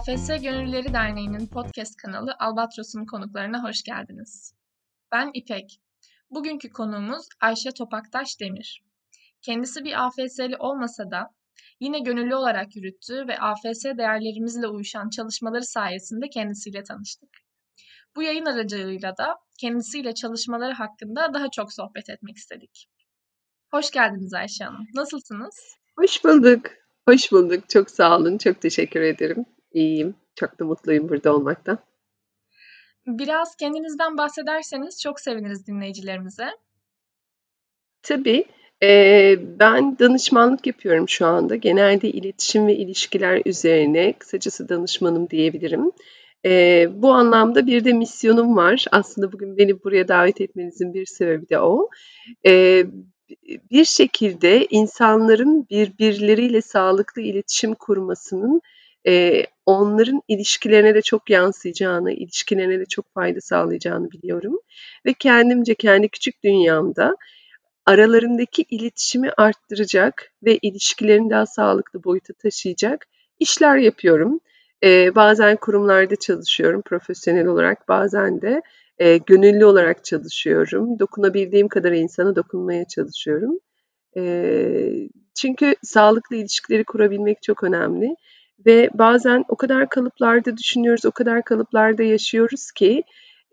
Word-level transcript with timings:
AFS 0.00 0.42
Gönüllüleri 0.42 0.92
Derneği'nin 0.92 1.46
podcast 1.46 1.96
kanalı 1.96 2.36
Albatros'un 2.38 3.06
konuklarına 3.06 3.62
hoş 3.62 3.82
geldiniz. 3.82 4.54
Ben 5.12 5.30
İpek. 5.34 5.80
Bugünkü 6.30 6.70
konuğumuz 6.70 7.28
Ayşe 7.40 7.70
Topaktaş 7.70 8.40
Demir. 8.40 8.82
Kendisi 9.42 9.84
bir 9.84 10.06
AFS'li 10.06 10.56
olmasa 10.58 11.10
da 11.10 11.30
yine 11.80 11.98
gönüllü 11.98 12.34
olarak 12.34 12.76
yürüttüğü 12.76 13.28
ve 13.28 13.38
AFS 13.38 13.84
değerlerimizle 13.84 14.66
uyuşan 14.66 15.08
çalışmaları 15.08 15.64
sayesinde 15.64 16.28
kendisiyle 16.28 16.82
tanıştık. 16.82 17.30
Bu 18.16 18.22
yayın 18.22 18.46
aracılığıyla 18.46 19.16
da 19.16 19.36
kendisiyle 19.58 20.14
çalışmaları 20.14 20.72
hakkında 20.72 21.34
daha 21.34 21.50
çok 21.50 21.72
sohbet 21.72 22.10
etmek 22.10 22.36
istedik. 22.36 22.88
Hoş 23.70 23.90
geldiniz 23.90 24.34
Ayşe 24.34 24.64
Hanım. 24.64 24.86
Nasılsınız? 24.94 25.76
Hoş 25.96 26.24
bulduk. 26.24 26.66
Hoş 27.08 27.32
bulduk. 27.32 27.68
Çok 27.68 27.90
sağ 27.90 28.16
olun. 28.18 28.38
Çok 28.38 28.60
teşekkür 28.60 29.00
ederim. 29.00 29.46
İyiyim. 29.72 30.14
Çok 30.34 30.60
da 30.60 30.64
mutluyum 30.64 31.08
burada 31.08 31.34
olmaktan. 31.34 31.78
Biraz 33.06 33.56
kendinizden 33.56 34.18
bahsederseniz 34.18 35.02
çok 35.02 35.20
seviniriz 35.20 35.66
dinleyicilerimize. 35.66 36.48
Tabii. 38.02 38.44
Ee, 38.82 39.38
ben 39.58 39.98
danışmanlık 39.98 40.66
yapıyorum 40.66 41.08
şu 41.08 41.26
anda. 41.26 41.56
Genelde 41.56 42.10
iletişim 42.10 42.66
ve 42.66 42.76
ilişkiler 42.76 43.42
üzerine 43.44 44.12
kısacası 44.12 44.68
danışmanım 44.68 45.30
diyebilirim. 45.30 45.90
Ee, 46.44 46.88
bu 46.92 47.12
anlamda 47.12 47.66
bir 47.66 47.84
de 47.84 47.92
misyonum 47.92 48.56
var. 48.56 48.84
Aslında 48.92 49.32
bugün 49.32 49.56
beni 49.56 49.84
buraya 49.84 50.08
davet 50.08 50.40
etmenizin 50.40 50.94
bir 50.94 51.06
sebebi 51.06 51.48
de 51.48 51.60
o. 51.60 51.88
Ee, 52.46 52.86
bir 53.70 53.84
şekilde 53.84 54.66
insanların 54.66 55.66
birbirleriyle 55.70 56.62
sağlıklı 56.62 57.22
iletişim 57.22 57.74
kurmasının 57.74 58.60
e, 59.06 59.44
onların 59.66 60.22
ilişkilerine 60.28 60.94
de 60.94 61.02
çok 61.02 61.30
yansıyacağını, 61.30 62.12
ilişkilerine 62.12 62.80
de 62.80 62.84
çok 62.84 63.14
fayda 63.14 63.40
sağlayacağını 63.40 64.10
biliyorum. 64.10 64.58
Ve 65.06 65.12
kendimce 65.12 65.74
kendi 65.74 66.08
küçük 66.08 66.44
dünyamda 66.44 67.16
aralarındaki 67.86 68.62
iletişimi 68.70 69.30
arttıracak 69.36 70.32
ve 70.44 70.58
ilişkilerini 70.62 71.30
daha 71.30 71.46
sağlıklı 71.46 72.04
boyuta 72.04 72.32
taşıyacak 72.32 73.06
işler 73.38 73.76
yapıyorum. 73.76 74.40
Ee, 74.84 75.14
bazen 75.14 75.56
kurumlarda 75.56 76.16
çalışıyorum 76.16 76.82
profesyonel 76.82 77.46
olarak, 77.46 77.88
bazen 77.88 78.42
de 78.42 78.62
e, 78.98 79.16
gönüllü 79.16 79.64
olarak 79.64 80.04
çalışıyorum. 80.04 80.98
Dokunabildiğim 80.98 81.68
kadar 81.68 81.92
insana 81.92 82.36
dokunmaya 82.36 82.84
çalışıyorum. 82.84 83.58
E, 84.16 84.22
çünkü 85.34 85.74
sağlıklı 85.82 86.36
ilişkileri 86.36 86.84
kurabilmek 86.84 87.42
çok 87.42 87.64
önemli. 87.64 88.16
Ve 88.66 88.90
bazen 88.94 89.44
o 89.48 89.56
kadar 89.56 89.88
kalıplarda 89.88 90.56
düşünüyoruz, 90.56 91.04
o 91.04 91.10
kadar 91.10 91.44
kalıplarda 91.44 92.02
yaşıyoruz 92.02 92.72
ki 92.72 93.02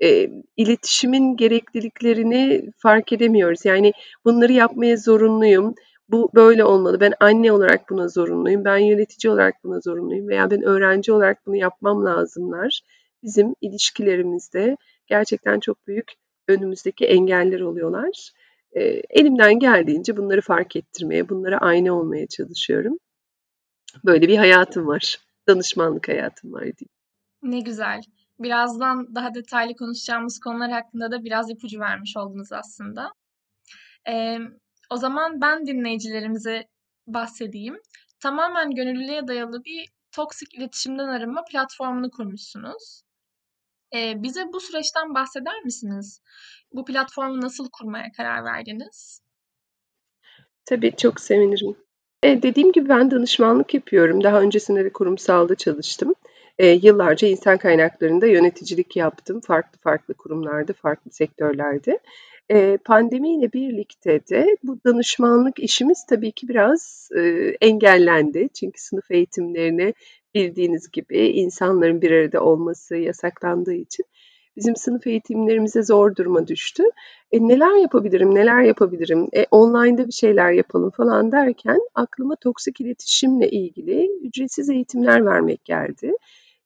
e, 0.03 0.29
iletişimin 0.57 1.35
gerekliliklerini 1.37 2.71
fark 2.77 3.13
edemiyoruz. 3.13 3.65
Yani 3.65 3.93
bunları 4.25 4.53
yapmaya 4.53 4.97
zorunluyum, 4.97 5.75
bu 6.09 6.29
böyle 6.35 6.63
olmalı, 6.63 6.99
ben 6.99 7.13
anne 7.19 7.51
olarak 7.51 7.89
buna 7.89 8.07
zorunluyum, 8.07 8.65
ben 8.65 8.77
yönetici 8.77 9.31
olarak 9.31 9.55
buna 9.63 9.79
zorunluyum 9.79 10.27
veya 10.27 10.51
ben 10.51 10.61
öğrenci 10.63 11.11
olarak 11.11 11.45
bunu 11.45 11.55
yapmam 11.55 12.05
lazımlar. 12.05 12.81
Bizim 13.23 13.53
ilişkilerimizde 13.61 14.77
gerçekten 15.07 15.59
çok 15.59 15.87
büyük 15.87 16.11
önümüzdeki 16.47 17.05
engeller 17.05 17.59
oluyorlar. 17.61 18.31
E, 18.71 18.81
elimden 19.09 19.59
geldiğince 19.59 20.17
bunları 20.17 20.41
fark 20.41 20.75
ettirmeye, 20.75 21.29
bunlara 21.29 21.57
ayna 21.57 21.93
olmaya 21.93 22.27
çalışıyorum. 22.27 22.97
Böyle 24.05 24.27
bir 24.27 24.37
hayatım 24.37 24.87
var. 24.87 25.17
Danışmanlık 25.47 26.07
hayatım 26.07 26.53
var 26.53 26.61
diyeyim. 26.61 26.89
Ne 27.41 27.59
güzel. 27.59 28.01
Birazdan 28.39 29.15
daha 29.15 29.33
detaylı 29.33 29.75
konuşacağımız 29.75 30.39
konular 30.39 30.71
hakkında 30.71 31.11
da 31.11 31.23
biraz 31.23 31.49
ipucu 31.49 31.79
vermiş 31.79 32.17
oldunuz 32.17 32.51
aslında. 32.51 33.13
Ee, 34.09 34.37
o 34.89 34.97
zaman 34.97 35.41
ben 35.41 35.65
dinleyicilerimize 35.65 36.67
bahsedeyim. 37.07 37.81
Tamamen 38.19 38.71
gönüllülüğe 38.71 39.27
dayalı 39.27 39.63
bir 39.63 39.85
toksik 40.11 40.53
iletişimden 40.53 41.07
arınma 41.07 41.43
platformunu 41.51 42.11
kurmuşsunuz. 42.11 43.01
Eee, 43.93 44.13
bize 44.17 44.45
bu 44.53 44.59
süreçten 44.59 45.13
bahseder 45.15 45.61
misiniz? 45.63 46.21
Bu 46.73 46.85
platformu 46.85 47.41
nasıl 47.41 47.69
kurmaya 47.69 48.11
karar 48.17 48.43
verdiniz? 48.43 49.21
Tabii, 50.65 50.95
çok 50.95 51.19
sevinirim. 51.19 51.86
Eee, 52.23 52.41
dediğim 52.43 52.71
gibi 52.71 52.89
ben 52.89 53.11
danışmanlık 53.11 53.73
yapıyorum. 53.73 54.23
Daha 54.23 54.41
öncesinde 54.41 54.85
de 54.85 54.89
kurumsalda 54.93 55.55
çalıştım. 55.55 56.13
Eee, 56.59 56.79
yıllarca 56.83 57.27
insan 57.27 57.57
kaynaklarında 57.57 58.27
yöneticilik 58.27 58.95
yaptım. 58.95 59.41
Farklı 59.41 59.79
farklı 59.79 60.13
kurumlarda, 60.13 60.73
farklı 60.73 61.11
sektörlerde. 61.11 61.99
Eee, 62.49 62.77
pandemiyle 62.85 63.53
birlikte 63.53 64.19
de 64.31 64.57
bu 64.63 64.79
danışmanlık 64.85 65.59
işimiz 65.59 66.05
tabii 66.09 66.31
ki 66.31 66.47
biraz, 66.47 67.09
eee, 67.15 67.57
engellendi. 67.61 68.49
Çünkü 68.59 68.81
sınıf 68.81 69.11
eğitimlerine 69.11 69.93
bildiğiniz 70.35 70.91
gibi 70.91 71.17
insanların 71.27 72.01
bir 72.01 72.11
arada 72.11 72.41
olması 72.43 72.95
yasaklandığı 72.95 73.73
için 73.73 74.05
bizim 74.57 74.75
sınıf 74.75 75.07
eğitimlerimize 75.07 75.83
zor 75.83 76.15
duruma 76.15 76.47
düştü. 76.47 76.83
E, 77.31 77.47
neler 77.47 77.81
yapabilirim, 77.81 78.35
neler 78.35 78.61
yapabilirim, 78.61 79.27
e, 79.33 79.45
online'da 79.51 80.07
bir 80.07 80.11
şeyler 80.11 80.51
yapalım 80.51 80.89
falan 80.89 81.31
derken 81.31 81.79
aklıma 81.95 82.35
toksik 82.35 82.81
iletişimle 82.81 83.49
ilgili 83.49 84.09
ücretsiz 84.23 84.69
eğitimler 84.69 85.25
vermek 85.25 85.65
geldi. 85.65 86.11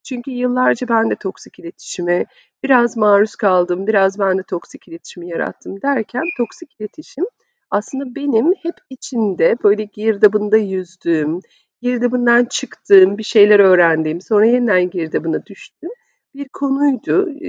Çünkü 0.03 0.31
yıllarca 0.31 0.87
ben 0.87 1.09
de 1.09 1.15
toksik 1.15 1.59
iletişime 1.59 2.25
biraz 2.63 2.97
maruz 2.97 3.35
kaldım, 3.35 3.87
biraz 3.87 4.19
ben 4.19 4.37
de 4.37 4.43
toksik 4.43 4.87
iletişimi 4.87 5.29
yarattım 5.29 5.81
derken 5.81 6.23
toksik 6.37 6.69
iletişim 6.79 7.25
aslında 7.71 8.15
benim 8.15 8.53
hep 8.53 8.75
içinde 8.89 9.57
böyle 9.63 9.83
girdabında 9.83 10.57
yüzdüğüm, 10.57 11.39
girdabından 11.81 12.45
çıktığım, 12.45 13.17
bir 13.17 13.23
şeyler 13.23 13.59
öğrendiğim, 13.59 14.21
sonra 14.21 14.45
yeniden 14.45 14.89
girdabına 14.89 15.45
düştüm 15.45 15.89
bir 16.35 16.49
konuydu. 16.49 17.29
E, 17.29 17.47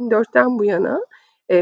2004'ten 0.00 0.58
bu 0.58 0.64
yana 0.64 1.00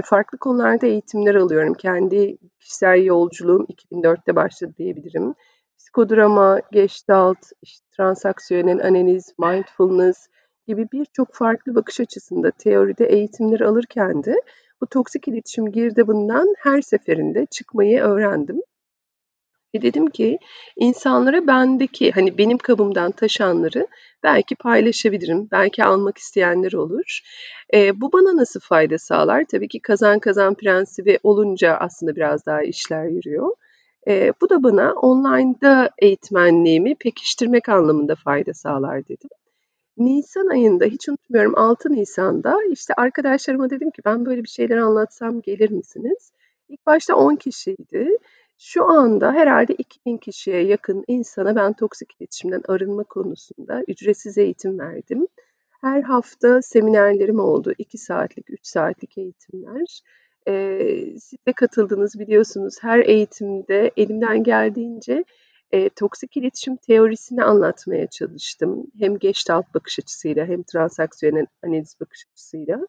farklı 0.05 0.39
konularda 0.39 0.87
eğitimler 0.87 1.35
alıyorum. 1.35 1.75
Kendi 1.75 2.39
kişisel 2.61 3.05
yolculuğum 3.05 3.67
2004'te 3.93 4.37
başladı 4.37 4.75
diyebilirim. 4.79 5.35
Psikodrama, 5.79 6.61
gestalt, 6.73 7.39
işte 7.63 7.87
transaksiyonel 7.97 8.87
analiz, 8.87 9.35
mindfulness 9.39 10.29
gibi 10.67 10.89
birçok 10.93 11.35
farklı 11.35 11.75
bakış 11.75 12.01
açısında 12.01 12.51
teoride 12.51 13.05
eğitimler 13.05 13.61
alırken 13.61 14.25
de 14.25 14.43
bu 14.81 14.87
toksik 14.87 15.29
iletişim 15.29 15.73
girdabından 15.73 16.55
her 16.59 16.81
seferinde 16.81 17.47
çıkmayı 17.47 18.01
öğrendim. 18.01 18.61
Ve 19.75 19.83
dedim 19.83 20.07
ki 20.11 20.39
insanlara 20.77 21.47
bendeki 21.47 22.13
hani 22.13 22.39
benim 22.39 22.59
kabımdan 22.59 23.13
taşanları 23.13 23.87
belki 24.23 24.55
paylaşabilirim. 24.57 25.49
Belki 25.53 25.85
almak 25.85 26.19
isteyenler 26.19 26.73
olur. 26.73 27.21
E, 27.75 28.01
bu 28.01 28.13
bana 28.13 28.37
nasıl 28.37 28.61
fayda 28.61 28.99
sağlar? 28.99 29.45
Tabii 29.51 29.69
ki 29.69 29.81
kazan 29.81 30.19
kazan 30.19 30.55
prensibi 30.55 31.19
olunca 31.23 31.77
aslında 31.81 32.17
biraz 32.17 32.47
daha 32.47 32.63
işler 32.63 33.05
yürüyor. 33.05 33.51
E, 34.09 34.33
bu 34.41 34.51
da 34.51 34.63
bana 34.63 34.93
online'da 34.93 35.91
eğitmenliğimi 35.99 36.95
pekiştirmek 36.95 37.69
anlamında 37.69 38.15
fayda 38.15 38.55
sağlar 38.55 39.05
dedim. 39.09 39.31
Nisan 39.99 40.47
ayında 40.47 40.85
hiç 40.85 41.09
unutmuyorum 41.09 41.59
6 41.59 41.93
Nisan'da 41.93 42.57
işte 42.73 42.95
arkadaşlarıma 42.97 43.71
dedim 43.71 43.91
ki 43.91 44.03
ben 44.05 44.27
böyle 44.27 44.43
bir 44.45 44.49
şeyler 44.49 44.77
anlatsam 44.77 45.41
gelir 45.43 45.71
misiniz? 45.71 46.33
İlk 46.69 46.87
başta 46.87 47.17
10 47.17 47.37
kişiydi. 47.37 48.09
Şu 48.63 48.85
anda 48.85 49.33
herhalde 49.33 49.75
2000 49.75 50.17
kişiye 50.17 50.63
yakın 50.63 51.05
insana 51.09 51.57
ben 51.57 51.73
toksik 51.73 52.09
iletişimden 52.21 52.63
arınma 52.69 53.05
konusunda 53.05 53.83
ücretsiz 53.89 54.39
eğitim 54.39 54.79
verdim. 54.79 55.27
Her 55.81 56.03
hafta 56.03 56.63
seminerlerim 56.63 57.41
oldu. 57.41 57.73
2 57.79 57.99
saatlik, 57.99 58.51
3 58.51 58.67
saatlik 58.67 59.19
eğitimler. 59.19 60.01
Ee, 60.49 61.19
siz 61.19 61.47
de 61.47 61.53
katıldınız 61.53 62.19
biliyorsunuz. 62.19 62.75
Her 62.81 62.99
eğitimde 62.99 63.91
elimden 63.97 64.43
geldiğince 64.43 65.25
e, 65.73 65.89
toksik 65.89 66.37
iletişim 66.37 66.77
teorisini 66.77 67.45
anlatmaya 67.45 68.07
çalıştım. 68.07 68.87
Hem 68.99 69.19
Gestalt 69.19 69.75
bakış 69.75 69.99
açısıyla 69.99 70.47
hem 70.47 70.63
transaksiyonel 70.63 71.47
analiz 71.63 71.97
bakış 72.01 72.27
açısıyla. 72.33 72.87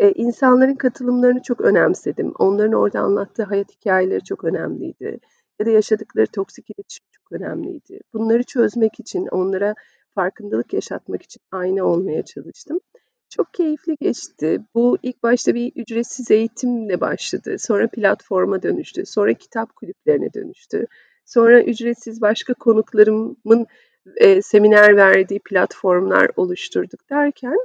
Eee, 0.00 0.12
insanların 0.14 0.74
katılımlarını 0.74 1.42
çok 1.42 1.60
önemsedim. 1.60 2.32
Onların 2.38 2.72
orada 2.72 3.00
anlattığı 3.00 3.42
hayat 3.42 3.72
hikayeleri 3.72 4.24
çok 4.24 4.44
önemliydi 4.44 5.18
ya 5.60 5.66
da 5.66 5.70
yaşadıkları 5.70 6.26
toksik 6.26 6.70
iletişim 6.70 7.06
çok 7.12 7.32
önemliydi. 7.32 8.00
Bunları 8.12 8.42
çözmek 8.42 9.00
için, 9.00 9.26
onlara 9.26 9.74
farkındalık 10.14 10.72
yaşatmak 10.72 11.22
için 11.22 11.42
ayna 11.52 11.84
olmaya 11.84 12.22
çalıştım. 12.24 12.80
Çok 13.30 13.54
keyifli 13.54 13.96
geçti. 14.00 14.60
Bu 14.74 14.98
ilk 15.02 15.22
başta 15.22 15.54
bir 15.54 15.72
ücretsiz 15.76 16.30
eğitimle 16.30 17.00
başladı. 17.00 17.56
Sonra 17.58 17.88
platforma 17.88 18.62
dönüştü. 18.62 19.06
Sonra 19.06 19.34
kitap 19.34 19.76
kulüplerine 19.76 20.32
dönüştü. 20.34 20.86
Sonra 21.24 21.62
ücretsiz 21.62 22.20
başka 22.20 22.54
konuklarımın 22.54 23.66
e, 24.16 24.42
seminer 24.42 24.96
verdiği 24.96 25.40
platformlar 25.40 26.30
oluşturduk 26.36 27.10
derken 27.10 27.58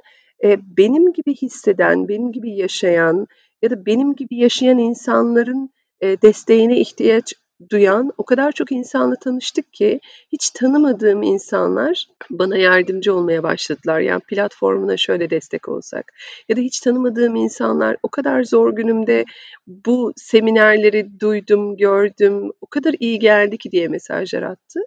e, 0.44 0.60
benim 0.78 1.14
gibi 1.14 1.36
hisseden, 1.36 2.08
benim 2.08 2.32
gibi 2.32 2.56
yaşayan 2.56 3.28
ya 3.62 3.70
da 3.70 3.86
benim 3.86 4.16
gibi 4.16 4.36
yaşayan 4.36 4.78
insanların 4.78 5.70
e, 6.02 6.22
desteğine 6.22 6.80
ihtiyaç 6.80 7.34
duyan 7.70 8.12
o 8.18 8.26
kadar 8.26 8.52
çok 8.52 8.72
insanla 8.72 9.16
tanıştık 9.16 9.74
ki 9.74 10.00
hiç 10.32 10.50
tanımadığım 10.50 11.24
insanlar 11.24 12.06
bana 12.30 12.58
yardımcı 12.58 13.16
olmaya 13.16 13.44
başladılar. 13.44 14.00
Yani 14.00 14.22
platformuna 14.28 14.98
şöyle 14.98 15.30
destek 15.30 15.70
olsak 15.70 16.14
ya 16.50 16.58
da 16.58 16.62
hiç 16.62 16.80
tanımadığım 16.80 17.36
insanlar 17.36 17.98
o 18.04 18.10
kadar 18.10 18.44
zor 18.44 18.76
günümde 18.76 19.26
bu 19.68 20.14
seminerleri 20.16 21.20
duydum, 21.20 21.78
gördüm, 21.78 22.52
o 22.62 22.68
kadar 22.68 22.96
iyi 23.00 23.20
geldi 23.20 23.58
ki 23.58 23.72
diye 23.72 23.88
mesajlar 23.88 24.42
attı. 24.42 24.80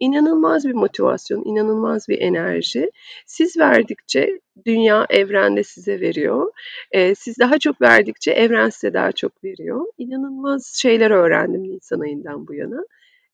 İnanılmaz 0.00 0.64
bir 0.64 0.74
motivasyon, 0.74 1.44
inanılmaz 1.44 2.08
bir 2.08 2.20
enerji. 2.20 2.90
Siz 3.26 3.56
verdikçe 3.56 4.40
dünya 4.66 5.06
evrende 5.10 5.64
size 5.64 6.00
veriyor. 6.00 6.52
Ee, 6.92 7.14
siz 7.14 7.38
daha 7.38 7.58
çok 7.58 7.80
verdikçe 7.80 8.30
evren 8.32 8.68
size 8.68 8.94
daha 8.94 9.12
çok 9.12 9.44
veriyor. 9.44 9.86
İnanılmaz 9.98 10.72
şeyler 10.76 11.10
öğrendim 11.10 11.62
Nisan 11.62 12.00
ayından 12.00 12.46
bu 12.48 12.54
yana. 12.54 12.84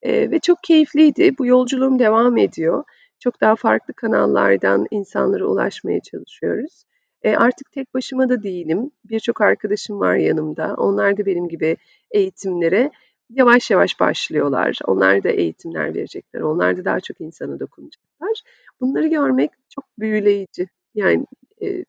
Ee, 0.02 0.30
ve 0.30 0.38
çok 0.38 0.62
keyifliydi. 0.62 1.38
Bu 1.38 1.46
yolculuğum 1.46 1.98
devam 1.98 2.36
ediyor. 2.36 2.84
Çok 3.18 3.40
daha 3.40 3.56
farklı 3.56 3.94
kanallardan 3.94 4.86
insanlara 4.90 5.44
ulaşmaya 5.46 6.00
çalışıyoruz. 6.00 6.84
E, 7.22 7.36
artık 7.36 7.72
tek 7.72 7.94
başıma 7.94 8.28
da 8.28 8.42
değilim. 8.42 8.90
Birçok 9.04 9.40
arkadaşım 9.40 10.00
var 10.00 10.14
yanımda. 10.16 10.74
Onlar 10.78 11.16
da 11.18 11.26
benim 11.26 11.48
gibi 11.48 11.76
eğitimlere 12.10 12.90
yavaş 13.30 13.70
yavaş 13.70 14.00
başlıyorlar. 14.00 14.78
Onlar 14.86 15.24
da 15.24 15.28
eğitimler 15.28 15.94
verecekler. 15.94 16.40
Onlar 16.40 16.76
da 16.76 16.84
daha 16.84 17.00
çok 17.00 17.20
insana 17.20 17.60
dokunacaklar. 17.60 18.42
Bunları 18.80 19.06
görmek 19.06 19.50
çok 19.68 19.84
büyüleyici. 19.98 20.68
Yani 20.94 21.26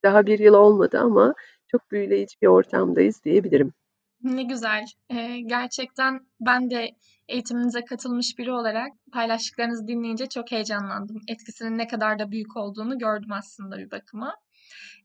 daha 0.04 0.26
bir 0.26 0.40
yıl 0.40 0.54
olmadı 0.54 1.00
ama 1.00 1.34
çok 1.68 1.92
büyüleyici 1.92 2.36
bir 2.42 2.48
ortamdayız 2.48 3.24
diyebilirim. 3.24 3.74
Ne 4.24 4.44
güzel. 4.44 4.86
Ee, 5.10 5.40
gerçekten 5.40 6.20
ben 6.40 6.70
de 6.70 6.90
eğitiminize 7.28 7.86
katılmış 7.86 8.38
biri 8.38 8.52
olarak 8.52 8.92
paylaştıklarınızı 9.14 9.88
dinleyince 9.88 10.26
çok 10.26 10.52
heyecanlandım. 10.52 11.22
Etkisinin 11.28 11.78
ne 11.78 11.88
kadar 11.88 12.20
da 12.20 12.32
büyük 12.32 12.58
olduğunu 12.58 12.98
gördüm 13.00 13.32
aslında 13.32 13.78
bir 13.78 13.92
bakıma. 13.92 14.36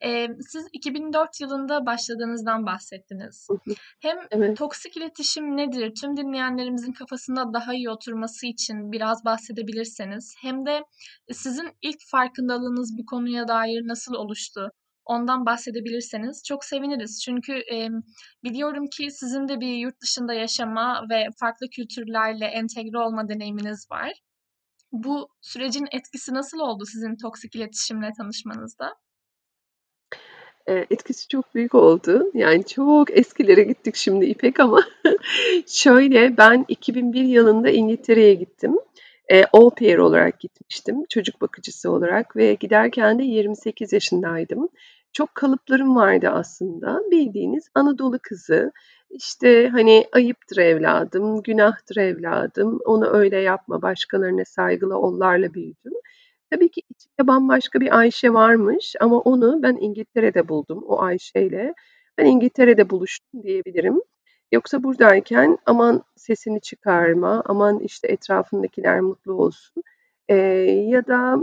Ee, 0.05 0.29
siz 0.49 0.69
2004 0.73 1.41
yılında 1.41 1.87
başladığınızdan 1.87 2.67
bahsettiniz. 2.67 3.49
Hem 4.01 4.19
evet. 4.31 4.57
toksik 4.57 4.97
iletişim 4.97 5.57
nedir? 5.57 5.93
Tüm 6.01 6.17
dinleyenlerimizin 6.17 6.93
kafasında 6.93 7.53
daha 7.53 7.75
iyi 7.75 7.91
oturması 7.91 8.47
için 8.47 8.93
biraz 8.93 9.25
bahsedebilirseniz. 9.25 10.35
Hem 10.43 10.67
de 10.67 10.85
sizin 11.33 11.71
ilk 11.83 11.99
farkındalığınız 12.11 12.99
bu 12.99 13.07
konuya 13.07 13.49
dair 13.49 13.89
nasıl 13.89 14.15
oluştu? 14.15 14.71
Ondan 15.05 15.47
bahsedebilirseniz 15.47 16.43
çok 16.47 16.65
seviniriz. 16.65 17.23
Çünkü 17.25 17.53
e, 17.53 17.89
biliyorum 18.45 18.87
ki 18.97 19.11
sizin 19.11 19.49
de 19.49 19.61
bir 19.61 19.75
yurt 19.75 20.01
dışında 20.03 20.35
yaşama 20.35 21.05
ve 21.11 21.27
farklı 21.41 21.69
kültürlerle 21.69 22.45
entegre 22.45 22.99
olma 22.99 23.29
deneyiminiz 23.29 23.91
var. 23.91 24.13
Bu 24.93 25.29
sürecin 25.41 25.87
etkisi 25.93 26.35
nasıl 26.35 26.59
oldu 26.59 26.85
sizin 26.87 27.17
toksik 27.17 27.55
iletişimle 27.57 28.11
tanışmanızda? 28.19 28.95
Etkisi 30.73 31.29
çok 31.29 31.55
büyük 31.55 31.75
oldu. 31.75 32.31
Yani 32.35 32.65
çok 32.65 33.19
eskilere 33.19 33.63
gittik 33.63 33.97
şimdi 33.97 34.25
İpek 34.27 34.61
ama 34.61 34.81
şöyle 35.67 36.37
ben 36.37 36.65
2001 36.69 37.23
yılında 37.23 37.71
İngiltere'ye 37.71 38.35
gittim. 38.35 38.77
Eee, 39.31 39.45
au 39.53 39.71
pair 39.71 39.99
olarak 39.99 40.41
gitmiştim, 40.41 41.05
çocuk 41.09 41.41
bakıcısı 41.41 41.91
olarak 41.91 42.37
ve 42.37 42.55
giderken 42.55 43.19
de 43.19 43.25
28 43.25 43.93
yaşındaydım. 43.93 44.69
Çok 45.13 45.35
kalıplarım 45.35 45.97
vardı 45.97 46.29
aslında. 46.33 47.01
Bildiğiniz 47.11 47.69
Anadolu 47.75 48.19
kızı, 48.23 48.73
işte, 49.11 49.69
hani, 49.69 50.07
ayıptır 50.13 50.57
evladım, 50.57 51.43
günahtır 51.43 51.97
evladım, 51.97 52.79
onu 52.85 53.07
öyle 53.09 53.37
yapma, 53.41 53.83
başkalarına 53.83 54.45
saygılı 54.45 54.99
ol'larla 54.99 55.55
büyüdüm. 55.55 55.93
Tabii 56.51 56.71
ki 56.71 56.83
içinde 56.91 57.27
bambaşka 57.29 57.81
bir 57.81 57.99
Ayşe 57.99 58.33
varmış 58.33 58.95
ama 59.01 59.19
onu 59.21 59.63
ben 59.63 59.77
İngiltere'de 59.81 60.49
buldum 60.49 60.83
o 60.87 61.01
Ayşe'yle. 61.03 61.75
Ben 62.19 62.25
İngiltere'de 62.27 62.91
buluştum 62.91 63.43
diyebilirim. 63.43 64.01
Yoksa 64.53 64.83
buradayken 64.83 65.59
aman 65.67 66.03
sesini 66.17 66.61
çıkarma, 66.61 67.43
aman 67.47 67.79
işte 67.81 68.09
etrafındakiler 68.09 69.01
mutlu 69.01 69.33
olsun 69.33 69.83
eee, 70.29 70.37
ya 70.89 71.07
da 71.07 71.37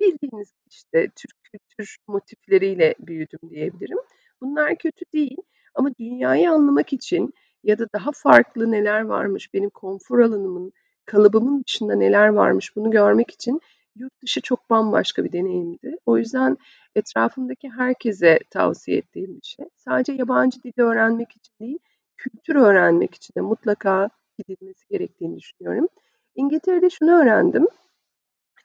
bildiğiniz 0.00 0.52
işte 0.70 1.08
Türk 1.16 1.32
kültür 1.44 1.96
motifleriyle 2.08 2.94
büyüdüm 3.00 3.40
diyebilirim. 3.50 3.98
Bunlar 4.42 4.76
kötü 4.76 5.04
değil 5.14 5.36
ama 5.74 5.90
dünyayı 6.00 6.50
anlamak 6.50 6.92
için 6.92 7.34
ya 7.64 7.78
da 7.78 7.86
daha 7.94 8.10
farklı 8.14 8.70
neler 8.72 9.00
varmış, 9.00 9.54
benim 9.54 9.70
konfor 9.70 10.18
alanımın, 10.18 10.72
kalıbımın 11.06 11.64
dışında 11.66 11.94
neler 11.94 12.28
varmış 12.28 12.76
bunu 12.76 12.90
görmek 12.90 13.30
için 13.30 13.60
yurt 14.00 14.22
dışı 14.22 14.40
çok 14.40 14.70
bambaşka 14.70 15.24
bir 15.24 15.32
deneyimdi. 15.32 15.96
O 16.06 16.18
yüzden 16.18 16.56
etrafımdaki 16.94 17.70
herkese 17.70 18.38
tavsiye 18.50 18.98
ettiğim 18.98 19.36
bir 19.36 19.46
şey. 19.46 19.66
Sadece 19.76 20.12
yabancı 20.12 20.62
dili 20.62 20.82
öğrenmek 20.82 21.30
için 21.30 21.52
değil, 21.60 21.78
kültür 22.16 22.56
öğrenmek 22.56 23.14
için 23.14 23.34
de 23.36 23.40
mutlaka 23.40 24.10
gidilmesi 24.38 24.88
gerektiğini 24.90 25.38
düşünüyorum. 25.38 25.88
İngiltere'de 26.34 26.90
şunu 26.90 27.10
öğrendim. 27.10 27.66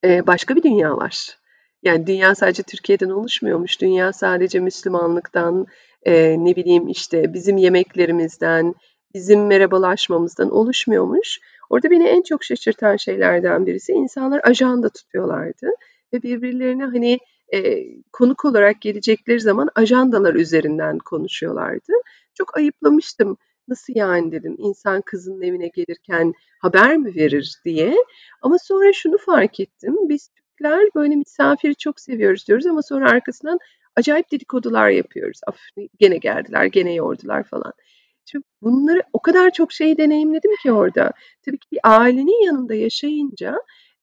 Ee, 0.04 0.28
başka 0.28 0.56
bir 0.56 0.64
dünya 0.64 0.98
var. 0.98 1.38
Yani 1.84 2.08
dünya 2.08 2.36
sadece 2.36 2.64
Türkiye'den 2.64 3.10
oluşmuyormuş. 3.10 3.82
Dünya 3.82 4.14
sadece 4.14 4.60
Müslümanlıktan, 4.60 5.68
e, 6.04 6.36
ne 6.46 6.56
bileyim 6.56 6.88
işte 6.88 7.34
bizim 7.34 7.58
yemeklerimizden, 7.58 8.76
bizim 9.14 9.48
merhabalaşmamızdan 9.48 10.52
oluşmuyormuş. 10.52 11.40
Orada 11.70 11.92
beni 11.92 12.08
en 12.08 12.22
çok 12.22 12.44
şaşırtan 12.44 12.96
şeylerden 12.98 13.66
birisi 13.66 13.92
insanlar 13.92 14.42
ajanda 14.44 14.90
tutuyorlardı 14.90 15.68
ve 16.14 16.24
birbirlerine 16.24 16.84
hani 16.86 17.20
e, 17.54 17.84
konuk 18.14 18.46
olarak 18.46 18.82
gelecekleri 18.82 19.40
zaman 19.40 19.70
ajandalar 19.76 20.34
üzerinden 20.36 20.98
konuşuyorlardı. 20.98 21.94
Çok 22.34 22.58
ayıplamıştım. 22.58 23.38
Nasıl 23.68 23.94
yani 23.96 24.32
dedim 24.32 24.56
insan 24.60 25.02
kızının 25.02 25.42
evine 25.42 25.68
gelirken 25.68 26.34
haber 26.62 26.98
mi 26.98 27.16
verir 27.16 27.56
diye. 27.66 27.96
Ama 28.42 28.58
sonra 28.58 28.94
şunu 28.94 29.18
fark 29.18 29.60
ettim. 29.60 29.96
Biz 30.10 30.30
Türkler 30.30 30.90
böyle 30.96 31.16
misafiri 31.16 31.76
çok 31.76 32.00
seviyoruz 32.00 32.48
diyoruz 32.48 32.66
ama 32.66 32.82
sonra 32.82 33.10
arkasından 33.10 33.60
acayip 33.96 34.32
dedikodular 34.32 34.90
yapıyoruz. 34.90 35.40
Af 35.48 35.58
gene 36.00 36.18
geldiler, 36.18 36.66
gene 36.66 36.94
yordular 36.94 37.44
falan. 37.44 37.74
Şimdi 38.26 38.46
bunları 38.62 39.04
o 39.14 39.20
kadar 39.22 39.52
çok 39.52 39.72
şey 39.72 39.98
deneyimledim 39.98 40.52
ki 40.64 40.72
orada. 40.72 41.12
Tabii 41.46 41.58
ki 41.58 41.68
bir 41.72 41.80
ailenin 41.84 42.46
yanında 42.46 42.76
yaşayınca 42.76 43.58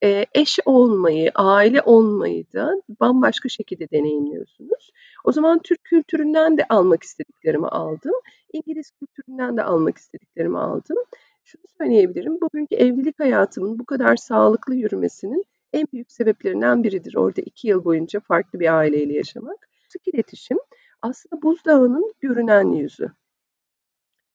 e, 0.05 0.27
eş 0.35 0.59
olmayı, 0.65 1.31
aile 1.35 1.83
olmayı 1.83 2.45
da 2.53 2.75
bambaşka 3.01 3.49
şekilde 3.49 3.91
deneyimliyorsunuz. 3.91 4.91
O 5.25 5.33
zaman 5.33 5.61
Türk 5.65 5.85
kültüründen 5.85 6.59
de 6.59 6.67
almak 6.69 7.03
istediklerimi 7.03 7.69
aldım. 7.69 8.13
İngiliz 8.53 8.91
kültüründen 8.91 9.57
de 9.57 9.63
almak 9.63 9.99
istediklerimi 9.99 10.59
aldım. 10.59 10.97
Şunu 11.45 11.63
söyleyebilirim, 11.79 12.41
bugünkü 12.41 12.75
evlilik 12.75 13.21
hayatımın 13.21 13.79
bu 13.79 13.85
kadar 13.87 14.17
sağlıklı 14.17 14.75
yürümesinin 14.75 15.45
en 15.73 15.87
büyük 15.93 16.13
sebeplerinden 16.13 16.85
biridir. 16.85 17.17
Orada 17.17 17.41
iki 17.41 17.69
yıl 17.69 17.85
boyunca 17.85 18.21
farklı 18.21 18.61
bir 18.61 18.79
aileyle 18.79 19.15
yaşamak. 19.15 19.69
Sık 19.89 20.09
iletişim 20.09 20.59
aslında 21.03 21.43
buzdağının 21.43 22.13
görünen 22.21 22.73
yüzü 22.73 23.09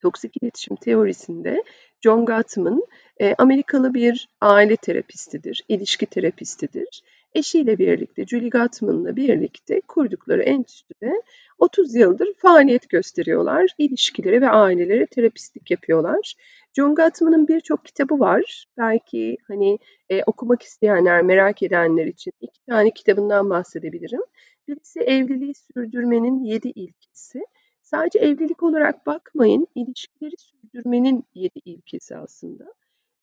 toksik 0.02 0.44
iletişim 0.44 0.76
teorisinde 0.76 1.64
John 2.02 2.26
Gottman 2.26 2.84
e, 3.20 3.36
Amerikalı 3.38 3.94
bir 3.94 4.30
aile 4.42 4.76
terapistidir, 4.76 5.64
ilişki 5.70 6.06
terapistidir. 6.06 7.02
Eşiyle 7.36 7.78
birlikte, 7.78 8.26
Julie 8.26 8.50
Gottman'la 8.50 9.16
birlikte 9.16 9.82
kurdukları 9.82 10.44
enstitüde 10.44 11.22
30 11.60 11.96
yıldır 11.96 12.34
faaliyet 12.38 12.90
gösteriyorlar. 12.90 13.70
İlişkileri 13.78 14.42
ve 14.42 14.50
ailelere 14.50 15.06
terapistlik 15.06 15.72
yapıyorlar. 15.72 16.36
John 16.74 16.96
Gottman'ın 16.96 17.48
birçok 17.48 17.86
kitabı 17.86 18.20
var. 18.20 18.66
Belki 18.78 19.38
hani 19.48 19.80
e, 20.10 20.24
okumak 20.24 20.62
isteyenler, 20.62 21.22
merak 21.22 21.64
edenler 21.64 22.06
için 22.06 22.32
iki 22.42 22.66
tane 22.66 22.92
kitabından 22.92 23.50
bahsedebilirim. 23.50 24.22
Birisi 24.68 25.00
Evliliği 25.00 25.54
Sürdürmenin 25.56 26.44
Yedi 26.44 26.68
İlkesi. 26.68 27.46
Sadece 27.88 28.20
evlilik 28.20 28.64
olarak 28.64 29.06
bakmayın, 29.06 29.68
ilişkileri 29.76 30.36
sürdürmenin 30.38 31.24
yedi 31.36 31.60
ilkesi 31.66 32.16
aslında. 32.18 32.74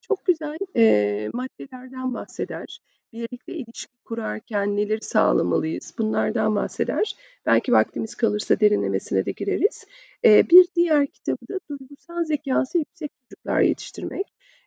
Çok 0.00 0.24
güzel 0.26 0.58
e, 0.76 1.30
maddelerden 1.32 2.14
bahseder. 2.14 2.78
Birlikte 3.12 3.54
ilişki 3.54 3.92
kurarken 4.04 4.76
neleri 4.76 5.00
sağlamalıyız? 5.00 5.94
Bunlardan 5.98 6.54
bahseder. 6.54 7.16
Belki 7.46 7.72
vaktimiz 7.72 8.14
kalırsa 8.14 8.60
derinlemesine 8.60 9.26
de 9.26 9.32
gireriz. 9.32 9.86
E, 10.24 10.50
bir 10.50 10.66
diğer 10.76 11.06
kitabı 11.06 11.48
da 11.48 11.58
duygusal 11.70 12.24
zekası 12.24 12.78
yüksek 12.78 13.10
çocuklar 13.22 13.60
yetiştirmek. 13.60 14.26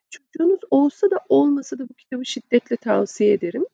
Çocuğunuz 0.10 0.60
olsa 0.70 1.12
da 1.12 1.20
olmasa 1.30 1.80
da 1.80 1.90
bu 1.90 1.94
kitabı 1.94 2.26
şiddetle 2.26 2.76
tavsiye 2.76 3.34
ederim. 3.34 3.66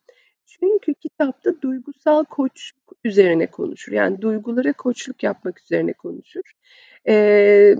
Çünkü 0.46 0.94
kitapta 0.94 1.62
duygusal 1.62 2.24
koçluk 2.24 2.94
üzerine 3.04 3.48
konuşur. 3.52 3.92
Yani 3.92 4.22
duygulara 4.22 4.74
koçluk 4.74 5.24
yapmak 5.24 5.62
üzerine 5.62 5.94
konuşur. 5.94 6.54
Eee, 7.08 7.76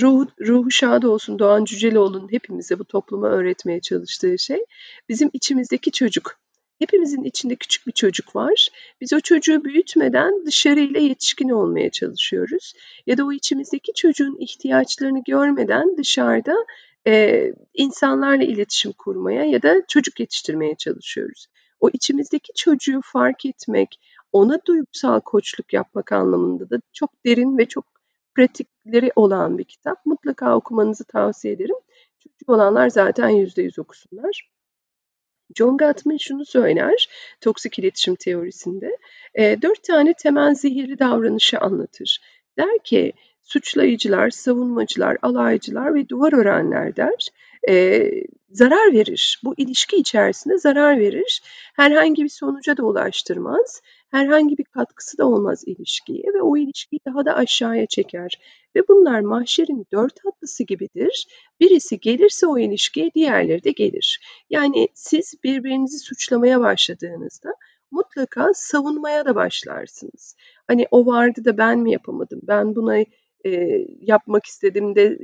ruhu, 0.00 0.26
ruhu 0.40 0.70
şad 0.70 1.02
olsun 1.02 1.38
Doğan 1.38 1.64
Cüceloğlu'nun 1.64 2.32
hepimize 2.32 2.78
bu 2.78 2.84
topluma 2.84 3.28
öğretmeye 3.28 3.80
çalıştığı 3.80 4.38
şey 4.38 4.64
bizim 5.08 5.30
içimizdeki 5.32 5.92
çocuk. 5.92 6.40
Hepimizin 6.78 7.24
içinde 7.24 7.56
küçük 7.56 7.86
bir 7.86 7.92
çocuk 7.92 8.36
var. 8.36 8.68
Biz 9.00 9.12
o 9.12 9.20
çocuğu 9.20 9.64
büyütmeden 9.64 10.46
dışarıyla 10.46 11.00
yetişkin 11.00 11.48
olmaya 11.48 11.90
çalışıyoruz. 11.90 12.72
Ya 13.06 13.18
da 13.18 13.24
o 13.24 13.32
içimizdeki 13.32 13.92
çocuğun 13.94 14.36
ihtiyaçlarını 14.38 15.22
görmeden 15.26 15.96
dışarıda 15.96 16.54
e, 17.06 17.44
insanlarla 17.74 18.44
iletişim 18.44 18.92
kurmaya 18.92 19.44
ya 19.44 19.62
da 19.62 19.82
çocuk 19.88 20.20
yetiştirmeye 20.20 20.74
çalışıyoruz. 20.74 21.46
O 21.80 21.88
içimizdeki 21.92 22.52
çocuğu 22.56 23.00
fark 23.04 23.46
etmek, 23.46 24.00
ona 24.32 24.58
duygusal 24.66 25.20
koçluk 25.20 25.72
yapmak 25.72 26.12
anlamında 26.12 26.70
da 26.70 26.80
çok 26.92 27.10
derin 27.26 27.58
ve 27.58 27.66
çok 27.66 27.84
pratikleri 28.36 29.12
olan 29.16 29.58
bir 29.58 29.64
kitap. 29.64 30.06
Mutlaka 30.06 30.56
okumanızı 30.56 31.04
tavsiye 31.04 31.54
ederim. 31.54 31.76
Çocuğu 32.18 32.52
olanlar 32.52 32.88
zaten 32.88 33.28
yüzde 33.28 33.62
yüz 33.62 33.78
okusunlar. 33.78 34.50
John 35.54 35.76
Gottman 35.76 36.16
şunu 36.16 36.44
söyler 36.44 37.08
toksik 37.40 37.78
iletişim 37.78 38.14
teorisinde. 38.14 38.96
E, 39.34 39.62
dört 39.62 39.82
tane 39.82 40.14
temel 40.14 40.54
zehirli 40.54 40.98
davranışı 40.98 41.58
anlatır. 41.58 42.20
Der 42.58 42.78
ki 42.84 43.12
suçlayıcılar, 43.42 44.30
savunmacılar, 44.30 45.16
alaycılar 45.22 45.94
ve 45.94 46.08
duvar 46.08 46.32
örenler 46.32 46.96
der 46.96 47.28
e, 47.68 48.10
zarar 48.50 48.92
verir. 48.92 49.40
Bu 49.44 49.54
ilişki 49.56 49.96
içerisinde 49.96 50.58
zarar 50.58 51.00
verir. 51.00 51.42
Herhangi 51.74 52.24
bir 52.24 52.28
sonuca 52.28 52.76
da 52.76 52.82
ulaştırmaz. 52.82 53.82
Herhangi 54.10 54.58
bir 54.58 54.64
katkısı 54.64 55.18
da 55.18 55.26
olmaz 55.26 55.62
ilişkiye 55.66 56.24
ve 56.34 56.42
o 56.42 56.56
ilişkiyi 56.56 57.00
daha 57.06 57.24
da 57.24 57.36
aşağıya 57.36 57.86
çeker. 57.86 58.40
Ve 58.76 58.88
bunlar 58.88 59.20
mahşerin 59.20 59.86
dört 59.92 60.26
atlısı 60.26 60.64
gibidir. 60.64 61.26
Birisi 61.60 62.00
gelirse 62.00 62.46
o 62.46 62.58
ilişkiye 62.58 63.10
diğerleri 63.14 63.64
de 63.64 63.70
gelir. 63.70 64.20
Yani 64.50 64.88
siz 64.94 65.34
birbirinizi 65.44 65.98
suçlamaya 65.98 66.60
başladığınızda 66.60 67.54
mutlaka 67.90 68.50
savunmaya 68.54 69.24
da 69.24 69.34
başlarsınız. 69.34 70.36
Hani 70.66 70.86
o 70.90 71.06
vardı 71.06 71.44
da 71.44 71.58
ben 71.58 71.78
mi 71.78 71.92
yapamadım? 71.92 72.40
Ben 72.42 72.76
buna 72.76 72.98
e, 73.46 73.86
yapmak 74.00 74.46
istedim 74.46 74.94
de 74.94 75.18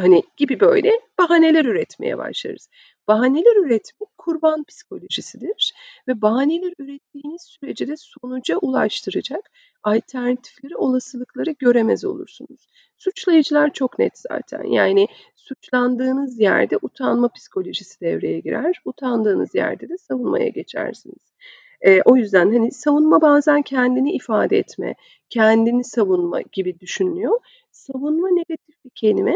hani 0.00 0.22
gibi 0.36 0.60
böyle 0.60 1.00
bahaneler 1.18 1.64
üretmeye 1.64 2.18
başlarız. 2.18 2.68
Bahaneler 3.08 3.56
üretmek 3.56 4.08
kurban 4.18 4.64
psikolojisidir 4.64 5.72
ve 6.08 6.22
bahaneler 6.22 6.72
ürettiğiniz 6.78 7.42
sürece 7.42 7.88
de 7.88 7.94
sonuca 7.96 8.56
ulaştıracak 8.56 9.50
alternatifleri, 9.82 10.76
olasılıkları 10.76 11.50
göremez 11.50 12.04
olursunuz. 12.04 12.68
Suçlayıcılar 12.98 13.72
çok 13.72 13.98
net 13.98 14.18
zaten. 14.18 14.64
Yani 14.64 15.06
suçlandığınız 15.36 16.40
yerde 16.40 16.78
utanma 16.82 17.28
psikolojisi 17.28 18.00
devreye 18.00 18.40
girer. 18.40 18.80
Utandığınız 18.84 19.54
yerde 19.54 19.88
de 19.88 19.98
savunmaya 19.98 20.48
geçersiniz. 20.48 21.32
E, 21.80 22.02
o 22.02 22.16
yüzden 22.16 22.52
hani 22.52 22.72
savunma 22.72 23.20
bazen 23.20 23.62
kendini 23.62 24.12
ifade 24.12 24.58
etme, 24.58 24.94
kendini 25.30 25.84
savunma 25.84 26.40
gibi 26.40 26.80
düşünülüyor. 26.80 27.40
Savunma 27.70 28.28
negatif 28.28 28.84
bir 28.84 28.90
kelime. 28.94 29.34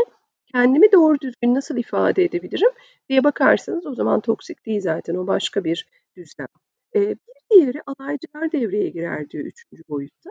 Kendimi 0.55 0.93
doğru 0.93 1.21
düzgün 1.21 1.55
nasıl 1.55 1.77
ifade 1.77 2.25
edebilirim 2.25 2.71
diye 3.09 3.25
bakarsanız 3.25 3.87
o 3.87 3.95
zaman 3.95 4.21
toksik 4.21 4.67
değil 4.67 4.81
zaten 4.81 5.15
o 5.15 5.27
başka 5.27 5.65
bir 5.65 5.89
düzlem. 6.17 6.47
Bir 6.95 7.19
diğeri 7.51 7.81
alaycılar 7.87 8.53
devreye 8.53 8.89
girer 8.89 9.31
diyor 9.31 9.45
üçüncü 9.45 9.83
boyutta. 9.89 10.31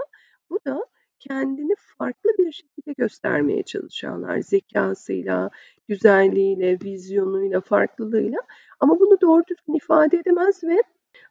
Bu 0.50 0.60
da 0.68 0.86
kendini 1.20 1.74
farklı 1.98 2.30
bir 2.40 2.52
şekilde 2.52 2.94
göstermeye 2.98 3.64
çalışanlar 3.64 4.40
zekasıyla, 4.40 5.50
güzelliğiyle, 5.88 6.78
vizyonuyla, 6.84 7.62
farklılığıyla 7.62 8.40
ama 8.80 9.00
bunu 9.00 9.22
doğru 9.22 9.44
düzgün 9.48 9.74
ifade 9.74 10.18
edemez 10.18 10.64
ve 10.64 10.84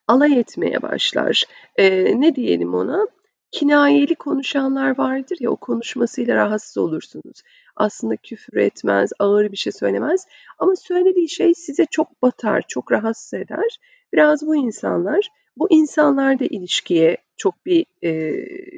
alay 0.06 0.40
etmeye 0.40 0.82
başlar. 0.82 1.44
E, 1.76 2.20
ne 2.20 2.34
diyelim 2.34 2.74
ona? 2.74 3.06
Kinayeli 3.52 4.14
konuşanlar 4.14 4.98
vardır 4.98 5.36
ya 5.40 5.50
o 5.50 5.56
konuşmasıyla 5.56 6.36
rahatsız 6.36 6.78
olursunuz. 6.78 7.42
Aslında 7.76 8.16
küfür 8.16 8.56
etmez, 8.56 9.10
ağır 9.18 9.52
bir 9.52 9.56
şey 9.56 9.72
söylemez 9.72 10.26
ama 10.58 10.76
söylediği 10.76 11.28
şey 11.28 11.54
size 11.54 11.86
çok 11.90 12.22
batar, 12.22 12.62
çok 12.68 12.92
rahatsız 12.92 13.34
eder. 13.34 13.78
Biraz 14.12 14.46
bu 14.46 14.56
insanlar, 14.56 15.28
bu 15.56 15.66
insanlar 15.70 16.38
da 16.38 16.44
ilişkiye 16.44 17.16
çok 17.36 17.66
bir 17.66 17.86
e, 18.02 18.10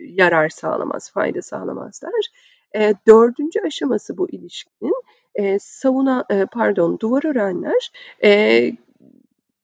yarar 0.08 0.48
sağlamaz, 0.48 1.10
fayda 1.12 1.42
sağlamazlar. 1.42 2.28
E, 2.76 2.94
dördüncü 3.06 3.60
aşaması 3.60 4.18
bu 4.18 4.30
ilişkinin 4.30 5.02
e, 5.34 5.58
savuna, 5.58 6.24
e, 6.30 6.46
pardon 6.52 6.98
duvar 7.00 7.26
örenler 7.26 7.90
e, 8.24 8.70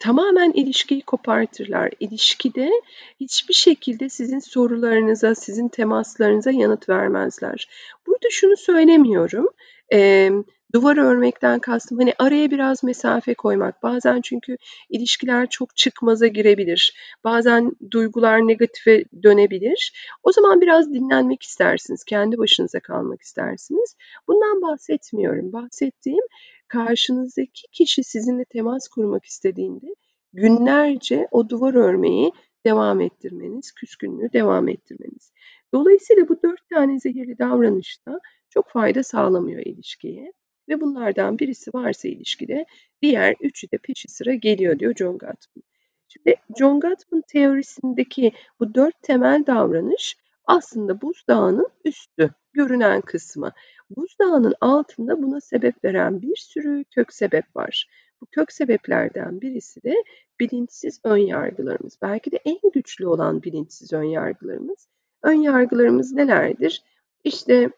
tamamen 0.01 0.53
ilişkiyi 0.53 1.03
kopartırlar. 1.03 1.91
İlişkide 2.01 2.71
hiçbir 3.21 3.55
şekilde 3.55 4.09
sizin 4.09 4.39
sorularınıza, 4.39 5.35
sizin 5.35 5.69
temaslarınıza 5.69 6.51
yanıt 6.51 6.89
vermezler. 6.89 7.69
Burada 8.07 8.29
şunu 8.31 8.57
söylemiyorum. 8.57 9.49
E, 9.93 10.31
duvar 10.73 10.97
örmekten 10.97 11.59
kastım 11.59 11.99
hani 11.99 12.15
araya 12.19 12.51
biraz 12.51 12.85
mesafe 12.85 13.35
koymak. 13.35 13.83
Bazen 13.83 14.21
çünkü 14.21 14.57
ilişkiler 14.91 15.49
çok 15.51 15.77
çıkmaza 15.77 16.27
girebilir. 16.27 16.95
Bazen 17.25 17.73
duygular 17.91 18.49
negatife 18.49 19.05
dönebilir. 19.23 19.93
O 20.23 20.33
zaman 20.33 20.61
biraz 20.61 20.93
dinlenmek 20.93 21.43
istersiniz. 21.43 22.05
Kendi 22.05 22.39
başınıza 22.39 22.81
kalmak 22.81 23.23
istersiniz. 23.23 23.97
Bundan 24.29 24.63
bahsetmiyorum. 24.63 25.53
Bahsettiğim 25.53 26.25
karşınızdaki 26.69 27.63
kişi 27.73 28.05
sizinle 28.05 28.45
temas 28.45 28.89
kurmak 28.89 29.25
istediğinde 29.25 29.87
günlerce 30.33 31.29
o 31.31 31.49
duvar 31.49 31.75
örmeyi 31.75 32.33
devam 32.67 33.01
ettirmeniz, 33.01 33.73
küskünlüğü 33.73 34.33
devam 34.33 34.69
ettirmeniz. 34.69 35.33
Dolayısıyla 35.75 36.29
bu 36.29 36.43
dört 36.43 36.69
tane 36.69 37.01
zehirli 37.01 37.39
davranışta 37.39 38.21
çok 38.51 38.71
fayda 38.71 39.03
sağlamıyor 39.03 39.61
ilişkiye 39.61 40.33
ve 40.71 40.81
bunlardan 40.81 41.39
birisi 41.39 41.71
varsa 41.75 42.09
ilişkide 42.09 42.67
diğer 43.03 43.35
üçü 43.41 43.71
de 43.71 43.79
peşi 43.79 44.09
sıra 44.09 44.35
geliyor 44.35 44.79
diyor 44.79 44.95
John 44.95 45.19
Gottman. 45.19 45.65
Şimdi 46.09 46.37
John 46.59 46.81
Gottman 46.81 47.23
teorisindeki 47.29 48.33
bu 48.61 48.75
dört 48.75 49.03
temel 49.03 49.47
davranış 49.47 50.17
aslında 50.45 51.01
buzdağının 51.01 51.69
üstü, 51.85 52.31
görünen 52.53 53.01
kısmı. 53.01 53.53
Buzdağının 53.91 54.55
altında 54.61 55.23
buna 55.23 55.41
sebep 55.41 55.85
veren 55.85 56.23
bir 56.23 56.37
sürü 56.37 56.85
kök 56.85 57.13
sebep 57.13 57.57
var. 57.57 57.91
Bu 58.21 58.27
kök 58.27 58.53
sebeplerden 58.53 59.41
birisi 59.41 59.83
de 59.83 59.95
bilinçsiz 60.41 61.01
ön 61.05 61.17
yargılarımız. 61.17 61.99
Belki 62.03 62.33
de 62.33 62.39
en 62.45 62.61
güçlü 62.75 63.07
olan 63.07 63.43
bilinçsiz 63.43 63.93
ön 63.93 64.03
yargılarımız. 64.03 64.89
Ön 65.23 65.35
yargılarımız 65.35 66.13
nelerdir? 66.13 66.83
İşte 67.25 67.71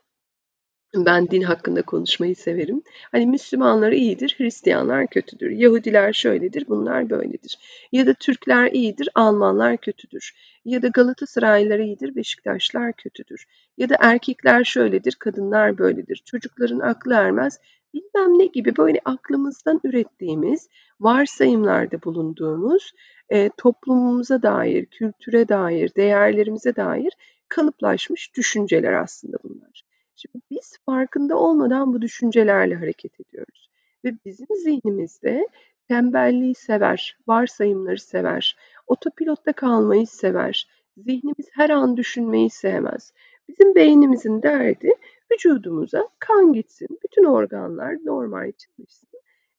ben 0.97 1.29
din 1.31 1.43
hakkında 1.43 1.83
konuşmayı 1.83 2.37
severim. 2.37 2.83
Hani 3.13 3.27
Müslümanlar 3.27 3.93
iyidir, 3.93 4.35
Hristiyanlar 4.39 5.07
kötüdür. 5.07 5.51
Yahudiler 5.51 6.13
şöyledir, 6.13 6.65
bunlar 6.69 7.11
böyledir. 7.11 7.59
Ya 7.93 8.07
da 8.07 8.15
Türkler 8.15 8.71
iyidir, 8.73 9.09
Almanlar 9.15 9.77
kötüdür. 9.77 10.33
Ya 10.65 10.83
da 10.83 10.89
Galatasaraylılar 10.89 11.79
iyidir, 11.79 12.17
Beşiktaşlar 12.17 12.93
kötüdür. 12.93 13.45
Ya 13.79 13.89
da 13.89 13.97
erkekler 14.01 14.65
şöyledir, 14.65 15.13
kadınlar 15.19 15.79
böyledir. 15.79 16.23
Çocukların 16.25 16.81
aklı 16.81 17.15
ermez, 17.15 17.59
bilmem 17.95 18.39
ne 18.39 18.47
gibi 18.47 18.77
böyle 18.77 19.01
aklımızdan 19.05 19.81
ürettiğimiz, 19.85 20.69
varsayımlarda 21.01 22.03
bulunduğumuz, 22.03 22.93
e, 23.29 23.51
toplumumuza 23.57 24.43
dair, 24.43 24.87
kültüre 24.87 25.49
dair, 25.49 25.95
değerlerimize 25.95 26.77
dair 26.77 27.13
kalıplaşmış 27.49 28.37
düşünceler 28.37 28.93
aslında 28.93 29.37
bunlar. 29.45 29.92
Şimdi 30.17 30.45
biz 30.51 30.79
farkında 30.87 31.37
olmadan 31.37 31.95
bu 31.95 32.03
düşüncelerle 32.03 32.75
hareket 32.75 33.21
ediyoruz 33.21 33.69
ve 34.05 34.13
bizim 34.25 34.47
zihnimizde 34.65 35.49
tembelliği 35.89 36.55
sever, 36.55 37.19
varsayımları 37.27 37.99
sever, 37.99 38.57
otopilotta 38.87 39.53
kalmayı 39.53 40.07
sever, 40.07 40.69
zihnimiz 40.97 41.47
her 41.53 41.71
an 41.71 41.97
düşünmeyi 41.97 42.51
sevmez. 42.51 43.13
Bizim 43.49 43.75
beynimizin 43.75 44.43
derdi 44.43 44.91
vücudumuza 45.33 46.09
kan 46.19 46.53
gitsin, 46.53 46.89
bütün 47.05 47.25
organlar 47.25 47.97
normal 48.05 48.53
çalışsın. 48.53 49.09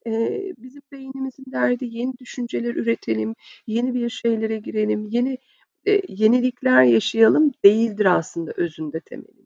Ee, 0.08 0.54
bizim 0.58 0.82
beynimizin 0.92 1.46
derdi 1.52 1.86
yeni 1.86 2.18
düşünceler 2.18 2.76
üretelim, 2.76 3.36
yeni 3.68 3.94
bir 3.94 4.10
şeylere 4.10 4.58
girelim, 4.58 5.08
yeni 5.10 5.38
e, 5.86 6.02
yenilikler 6.08 6.84
yaşayalım 6.84 7.52
değildir 7.66 8.06
aslında 8.06 8.52
özünde 8.58 9.00
temelinde. 9.00 9.43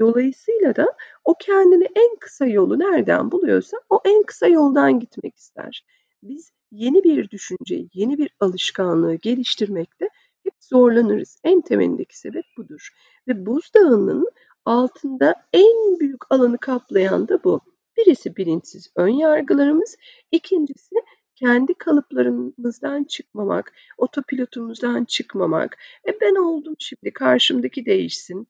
Dolayısıyla 0.00 0.76
da 0.76 0.86
o 1.24 1.34
kendine 1.40 1.88
en 1.96 2.16
kısa 2.20 2.46
yolu 2.46 2.78
nereden 2.78 3.32
buluyorsa 3.32 3.76
o 3.90 4.00
en 4.04 4.22
kısa 4.22 4.46
yoldan 4.46 5.00
gitmek 5.00 5.36
ister. 5.36 5.84
Biz 6.22 6.52
yeni 6.70 7.04
bir 7.04 7.30
düşünceyi, 7.30 7.88
yeni 7.94 8.18
bir 8.18 8.30
alışkanlığı 8.40 9.14
geliştirmekte 9.14 10.08
hep 10.44 10.54
zorlanırız. 10.60 11.40
En 11.44 11.60
temelindeki 11.60 12.18
sebep 12.18 12.44
budur. 12.56 12.88
Ve 13.28 13.46
buzdağının 13.46 14.30
altında 14.64 15.34
en 15.52 16.00
büyük 16.00 16.32
alanı 16.32 16.58
kaplayan 16.58 17.28
da 17.28 17.44
bu. 17.44 17.60
Birisi 17.96 18.36
bilinçsiz 18.36 18.92
ön 18.96 19.08
yargılarımız, 19.08 19.96
ikincisi 20.32 20.94
kendi 21.34 21.74
kalıplarımızdan 21.74 23.04
çıkmamak, 23.04 23.72
otopilotumuzdan 23.98 25.04
çıkmamak. 25.04 25.76
E 26.08 26.20
ben 26.20 26.34
oldum 26.34 26.74
şimdi 26.78 27.12
karşımdaki 27.12 27.86
değişsin. 27.86 28.48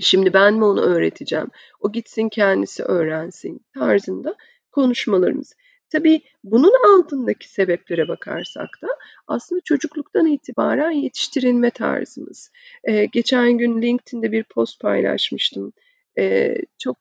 Şimdi 0.00 0.32
ben 0.32 0.54
mi 0.54 0.64
onu 0.64 0.80
öğreteceğim? 0.80 1.48
O 1.80 1.92
gitsin 1.92 2.28
kendisi 2.28 2.82
öğrensin 2.82 3.60
tarzında 3.74 4.34
konuşmalarımız. 4.72 5.54
Tabii 5.90 6.20
bunun 6.44 6.98
altındaki 6.98 7.48
sebeplere 7.52 8.08
bakarsak 8.08 8.68
da 8.82 8.88
aslında 9.26 9.60
çocukluktan 9.64 10.26
itibaren 10.26 10.90
yetiştirilme 10.90 11.70
tarzımız. 11.70 12.50
Ee, 12.84 13.04
geçen 13.04 13.58
gün 13.58 13.82
LinkedIn'de 13.82 14.32
bir 14.32 14.44
post 14.44 14.80
paylaşmıştım. 14.80 15.72
Ee, 16.18 16.56
çok 16.78 16.96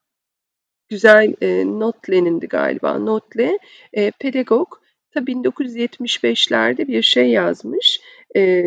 güzel 0.90 1.34
e, 1.42 1.66
Notle'nindi 1.66 2.48
galiba. 2.48 3.00
Notle 3.00 3.60
e, 3.94 4.12
pedagog 4.12 4.68
ta 5.14 5.20
1975'lerde 5.20 6.88
bir 6.88 7.02
şey 7.02 7.30
yazmış. 7.30 8.02
E, 8.36 8.64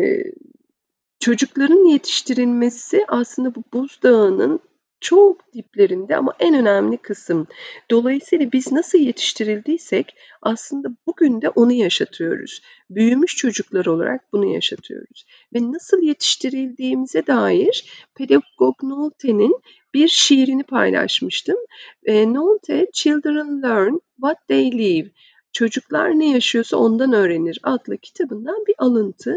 çocukların 1.19 1.85
yetiştirilmesi 1.89 3.05
aslında 3.07 3.55
bu 3.55 3.63
buzdağının 3.73 4.59
çok 4.99 5.53
diplerinde 5.53 6.17
ama 6.17 6.33
en 6.39 6.55
önemli 6.55 6.97
kısım. 6.97 7.47
Dolayısıyla 7.91 8.51
biz 8.51 8.71
nasıl 8.71 8.97
yetiştirildiysek 8.97 10.15
aslında 10.41 10.87
bugün 11.07 11.41
de 11.41 11.49
onu 11.49 11.71
yaşatıyoruz. 11.71 12.61
Büyümüş 12.89 13.35
çocuklar 13.35 13.85
olarak 13.85 14.33
bunu 14.33 14.45
yaşatıyoruz. 14.53 15.25
Ve 15.53 15.71
nasıl 15.71 16.01
yetiştirildiğimize 16.01 17.27
dair 17.27 18.07
Pedagog 18.15 18.83
Nolte'nin 18.83 19.61
bir 19.93 20.07
şiirini 20.07 20.63
paylaşmıştım. 20.63 21.57
E, 22.05 22.33
Nolte, 22.33 22.87
Children 22.93 23.61
Learn 23.61 23.97
What 24.15 24.47
They 24.47 24.71
Live. 24.71 25.09
Çocuklar 25.57 26.19
ne 26.19 26.31
yaşıyorsa 26.31 26.77
ondan 26.77 27.13
öğrenir 27.13 27.59
adlı 27.63 27.97
kitabından 27.97 28.65
bir 28.67 28.75
alıntı. 28.77 29.35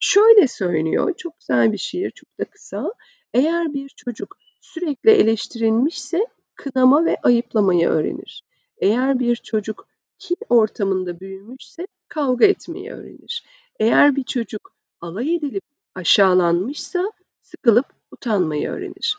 Şöyle 0.00 0.48
söylüyor, 0.48 1.14
çok 1.16 1.38
güzel 1.40 1.72
bir 1.72 1.78
şiir, 1.78 2.10
çok 2.10 2.38
da 2.38 2.44
kısa. 2.44 2.92
Eğer 3.34 3.74
bir 3.74 3.88
çocuk 3.88 4.36
sürekli 4.60 5.10
eleştirilmişse 5.10 6.26
kınama 6.54 7.04
ve 7.04 7.16
ayıplamayı 7.22 7.88
öğrenir. 7.88 8.44
Eğer 8.78 9.18
bir 9.18 9.36
çocuk 9.36 9.88
kin 10.18 10.36
ortamında 10.48 11.20
büyümüşse 11.20 11.86
kavga 12.08 12.44
etmeyi 12.44 12.90
öğrenir. 12.90 13.44
Eğer 13.80 14.16
bir 14.16 14.24
çocuk 14.24 14.74
alay 15.00 15.34
edilip 15.34 15.64
aşağılanmışsa 15.94 17.12
sıkılıp 17.42 17.86
utanmayı 18.10 18.70
öğrenir. 18.70 19.16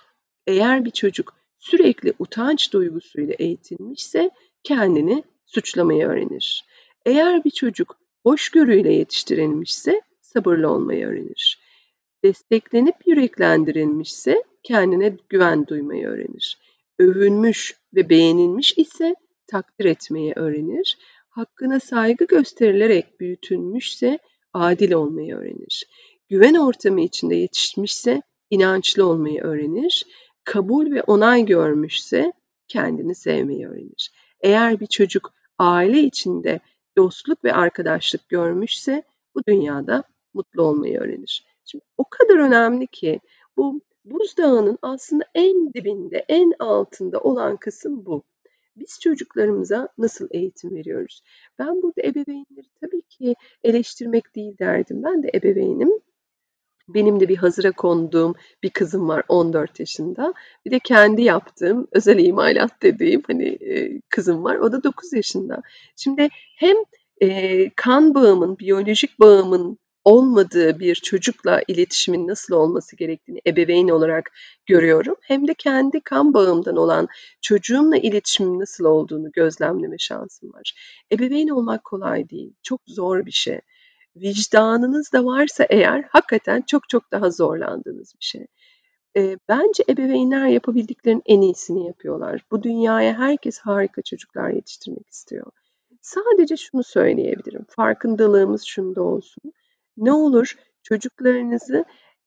Eğer 0.48 0.86
bir 0.86 0.91
çocuk 0.91 1.33
sürekli 1.60 2.13
utanç 2.19 2.74
duygusuyla 2.74 3.33
eğitilmişse 3.39 4.31
kendini 4.63 5.24
suçlamayı 5.53 6.05
öğrenir. 6.07 6.65
Eğer 7.05 7.43
bir 7.43 7.51
çocuk 7.51 7.98
hoşgörüyle 8.24 8.93
yetiştirilmişse 8.93 10.01
sabırlı 10.22 10.69
olmayı 10.69 11.07
öğrenir. 11.07 11.60
Desteklenip 12.24 12.95
yüreklendirilmişse 13.05 14.43
kendine 14.63 15.17
güven 15.30 15.67
duymayı 15.67 16.08
öğrenir. 16.08 16.58
Övünmüş 16.99 17.75
ve 17.95 18.10
beğenilmiş 18.10 18.78
ise 18.78 19.15
takdir 19.47 19.86
etmeyi 19.86 20.34
öğrenir. 20.36 20.97
Hakkına 21.30 21.80
saygı 21.80 22.25
gösterilerek 22.25 23.19
büyütülmüşse 23.19 24.19
adil 24.54 24.91
olmayı 24.91 25.36
öğrenir. 25.36 25.88
Güven 26.30 26.56
ortamı 26.56 27.01
içinde 27.01 27.36
yetişmişse 27.36 28.21
inançlı 28.49 29.06
olmayı 29.06 29.41
öğrenir. 29.41 30.06
Kabul 30.43 30.91
ve 30.91 31.04
onay 31.04 31.45
görmüşse 31.45 32.34
kendini 32.67 33.15
sevmeyi 33.15 33.67
öğrenir. 33.67 34.12
Eğer 34.41 34.80
bir 34.80 34.88
çocuk 34.88 35.34
aile 35.63 35.99
içinde 35.99 36.60
dostluk 36.97 37.43
ve 37.43 37.54
arkadaşlık 37.54 38.30
görmüşse 38.30 39.04
bu 39.36 39.41
dünyada 39.47 40.04
mutlu 40.34 40.63
olmayı 40.63 40.99
öğrenir. 40.99 41.45
Şimdi 41.65 41.84
o 41.97 42.04
kadar 42.10 42.38
önemli 42.38 42.88
ki 42.88 43.19
bu 43.58 43.82
buzdağının 44.06 44.78
aslında 44.82 45.23
en 45.36 45.73
dibinde, 45.73 46.26
en 46.30 46.54
altında 46.60 47.19
olan 47.19 47.58
kısım 47.58 48.06
bu. 48.06 48.23
Biz 48.76 48.99
çocuklarımıza 49.02 49.89
nasıl 49.97 50.28
eğitim 50.32 50.76
veriyoruz? 50.76 51.21
Ben 51.60 51.82
burada 51.82 52.02
ebeveynleri 52.02 52.67
tabii 52.82 53.02
ki 53.02 53.36
eleştirmek 53.63 54.36
değil 54.36 54.58
derdim. 54.60 55.04
Ben 55.04 55.23
de 55.23 55.32
ebeveynim. 55.34 55.89
Benim 56.88 57.19
de 57.19 57.30
bir 57.30 57.38
hazıra 57.38 57.72
konduğum 57.72 58.36
bir 58.63 58.69
kızım 58.69 59.08
var 59.10 59.24
14 59.28 59.80
yaşında. 59.80 60.34
Bir 60.65 60.72
de 60.72 60.80
kendi 60.80 61.22
yaptığım 61.22 61.88
özel 61.91 62.19
imalat 62.19 62.72
dediğim 62.82 63.22
hani 63.28 63.48
e, 63.48 64.02
kızım 64.10 64.43
var. 64.43 64.56
O 64.56 64.72
da 64.72 64.84
9 64.84 65.13
yaşında. 65.13 65.62
Şimdi 65.96 66.30
hem 66.58 66.78
e, 67.22 67.69
kan 67.76 68.15
bağımın, 68.15 68.60
biyolojik 68.60 69.19
bağımın 69.19 69.78
olmadığı 70.04 70.80
bir 70.80 70.96
çocukla 70.96 71.62
iletişimin 71.67 72.28
nasıl 72.28 72.56
olması 72.56 72.96
gerektiğini 72.96 73.41
ebeveyn 73.48 73.88
olarak 73.88 74.32
görüyorum. 74.65 75.15
Hem 75.22 75.48
de 75.48 75.54
kendi 75.54 76.02
kan 76.02 76.34
bağımdan 76.34 76.78
olan 76.78 77.08
çocuğumla 77.41 77.98
iletişimin 77.98 78.60
nasıl 78.60 78.86
olduğunu 78.86 79.32
gözlemleme 79.32 79.98
şansım 80.00 80.54
var. 80.54 80.74
Ebeveyn 81.12 81.48
olmak 81.48 81.84
kolay 81.84 82.30
değil. 82.30 82.54
Çok 82.63 82.82
zor 82.88 83.26
bir 83.26 83.32
şey. 83.32 83.60
Vicdanınız 84.15 85.13
da 85.13 85.26
varsa 85.26 85.65
eğer 85.69 86.06
hakikaten 86.12 86.62
çok 86.62 86.89
çok 86.89 87.12
daha 87.12 87.30
zorlandığınız 87.30 88.13
bir 88.19 88.26
şey. 88.26 88.45
E, 89.17 89.38
bence 89.49 89.84
ebeveynler 89.89 90.47
yapabildiklerinin 90.47 91.23
en 91.26 91.41
iyisini 91.41 91.88
yapıyorlar. 91.88 92.41
Bu 92.52 92.63
dünyaya 92.63 93.19
herkes 93.19 93.60
harika 93.60 94.02
çocuklar 94.02 94.49
yetiştirmek 94.49 95.10
istiyor. 95.10 95.52
Sadece 96.02 96.58
şunu 96.58 96.84
söyleyebilirim. 96.84 97.65
Farkındalığımız 97.69 98.63
şunda 98.63 99.02
olsun 99.02 99.54
ne 99.97 100.13
olur 100.13 100.56
çocuklarınızı 100.84 101.86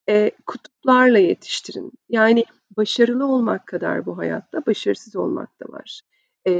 e, 0.08 0.30
kutuplarla 0.46 1.18
yetiştirin. 1.18 1.92
Yani 2.08 2.44
başarılı 2.76 3.26
olmak 3.26 3.66
kadar 3.66 4.06
bu 4.06 4.18
hayatta 4.18 4.66
başarısız 4.66 5.16
olmak 5.16 5.60
da 5.60 5.72
var. 5.72 6.00
E, 6.44 6.52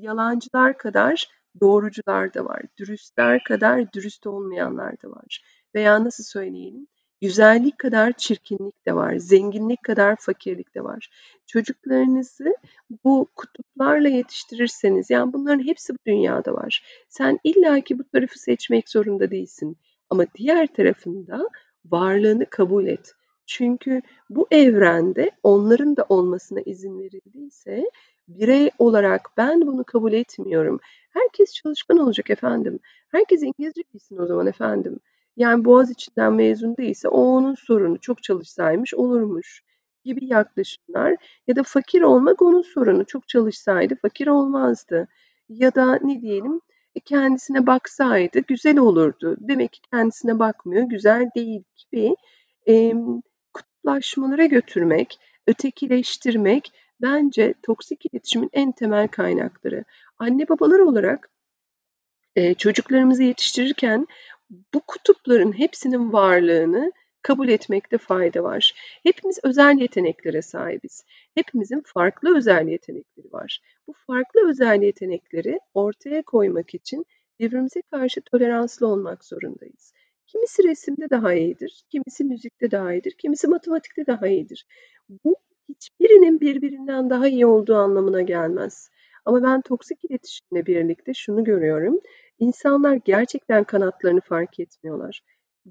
yalancılar 0.00 0.78
kadar 0.78 1.28
doğrucular 1.60 2.34
da 2.34 2.44
var. 2.44 2.62
Dürüstler 2.78 3.44
kadar 3.44 3.92
dürüst 3.92 4.26
olmayanlar 4.26 5.02
da 5.02 5.10
var. 5.10 5.42
Veya 5.74 6.04
nasıl 6.04 6.24
söyleyelim? 6.24 6.86
Güzellik 7.20 7.78
kadar 7.78 8.12
çirkinlik 8.12 8.86
de 8.86 8.94
var. 8.94 9.16
Zenginlik 9.16 9.82
kadar 9.82 10.16
fakirlik 10.16 10.74
de 10.74 10.84
var. 10.84 11.10
Çocuklarınızı 11.46 12.54
bu 13.04 13.28
kutuplarla 13.36 14.08
yetiştirirseniz, 14.08 15.10
yani 15.10 15.32
bunların 15.32 15.66
hepsi 15.66 15.92
bu 15.92 15.98
dünyada 16.06 16.54
var. 16.54 16.84
Sen 17.08 17.38
illaki 17.44 17.98
bu 17.98 18.04
tarafı 18.04 18.38
seçmek 18.38 18.88
zorunda 18.88 19.30
değilsin. 19.30 19.76
Ama 20.10 20.24
diğer 20.34 20.66
tarafında 20.66 21.48
varlığını 21.84 22.46
kabul 22.46 22.86
et. 22.86 23.12
Çünkü 23.46 24.02
bu 24.30 24.46
evrende 24.50 25.30
onların 25.42 25.96
da 25.96 26.06
olmasına 26.08 26.60
izin 26.60 26.98
verildiyse 26.98 27.90
birey 28.28 28.70
olarak 28.78 29.30
ben 29.36 29.66
bunu 29.66 29.84
kabul 29.84 30.12
etmiyorum. 30.12 30.80
Herkes 31.10 31.54
çalışkan 31.54 31.98
olacak 31.98 32.30
efendim. 32.30 32.78
Herkes 33.08 33.42
İngilizce 33.42 33.82
bilsin 33.94 34.18
o 34.18 34.26
zaman 34.26 34.46
efendim. 34.46 35.00
Yani 35.36 35.64
Boğaz 35.64 35.90
içinden 35.90 36.32
mezun 36.32 36.76
değilse 36.76 37.08
o 37.08 37.20
onun 37.20 37.54
sorunu. 37.54 37.98
Çok 38.00 38.22
çalışsaymış 38.22 38.94
olurmuş 38.94 39.62
gibi 40.04 40.26
yaklaşımlar 40.26 41.16
ya 41.46 41.56
da 41.56 41.62
fakir 41.62 42.02
olmak 42.02 42.42
onun 42.42 42.62
sorunu. 42.62 43.04
Çok 43.06 43.28
çalışsaydı 43.28 43.94
fakir 44.02 44.26
olmazdı. 44.26 45.08
Ya 45.48 45.74
da 45.74 45.98
ne 46.02 46.20
diyelim 46.20 46.60
e, 46.94 47.00
kendisine 47.00 47.66
baksaydı 47.66 48.40
güzel 48.40 48.78
olurdu. 48.78 49.36
Demek 49.40 49.72
ki 49.72 49.80
kendisine 49.92 50.38
bakmıyor, 50.38 50.82
güzel 50.82 51.30
değil 51.36 51.62
gibi 51.76 52.16
e, 52.68 52.94
kutuplaşmalara 53.52 54.46
götürmek, 54.46 55.18
ötekileştirmek 55.46 56.72
bence 57.02 57.54
toksik 57.62 58.06
iletişimin 58.06 58.50
en 58.52 58.72
temel 58.72 59.08
kaynakları. 59.08 59.84
Anne 60.18 60.48
babalar 60.48 60.78
olarak 60.78 61.30
e, 62.36 62.54
çocuklarımızı 62.54 63.22
yetiştirirken 63.22 64.06
bu 64.74 64.80
kutupların 64.80 65.52
hepsinin 65.58 66.12
varlığını 66.12 66.92
kabul 67.22 67.48
etmekte 67.48 67.98
fayda 67.98 68.42
var. 68.42 68.74
Hepimiz 69.02 69.38
özel 69.42 69.78
yeteneklere 69.80 70.42
sahibiz. 70.42 71.04
Hepimizin 71.34 71.82
farklı 71.86 72.36
özel 72.36 72.68
yetenekleri 72.68 73.32
var. 73.32 73.60
Bu 73.86 73.92
farklı 74.06 74.50
özel 74.50 74.82
yetenekleri 74.82 75.58
ortaya 75.74 76.22
koymak 76.22 76.74
için 76.74 77.06
birbirimize 77.40 77.82
karşı 77.82 78.20
toleranslı 78.20 78.86
olmak 78.86 79.24
zorundayız. 79.24 79.92
Kimisi 80.26 80.64
resimde 80.64 81.10
daha 81.10 81.34
iyidir, 81.34 81.84
kimisi 81.90 82.24
müzikte 82.24 82.70
daha 82.70 82.92
iyidir, 82.92 83.12
kimisi 83.18 83.48
matematikte 83.48 84.06
daha 84.06 84.28
iyidir. 84.28 84.66
Bu 85.24 85.36
hiçbirinin 85.74 86.40
birbirinden 86.40 87.10
daha 87.10 87.28
iyi 87.28 87.46
olduğu 87.46 87.74
anlamına 87.74 88.22
gelmez. 88.22 88.90
Ama 89.24 89.42
ben 89.42 89.60
toksik 89.60 90.04
iletişimle 90.04 90.66
birlikte 90.66 91.14
şunu 91.14 91.44
görüyorum. 91.44 92.00
İnsanlar 92.38 92.94
gerçekten 92.94 93.64
kanatlarını 93.64 94.20
fark 94.20 94.60
etmiyorlar. 94.60 95.20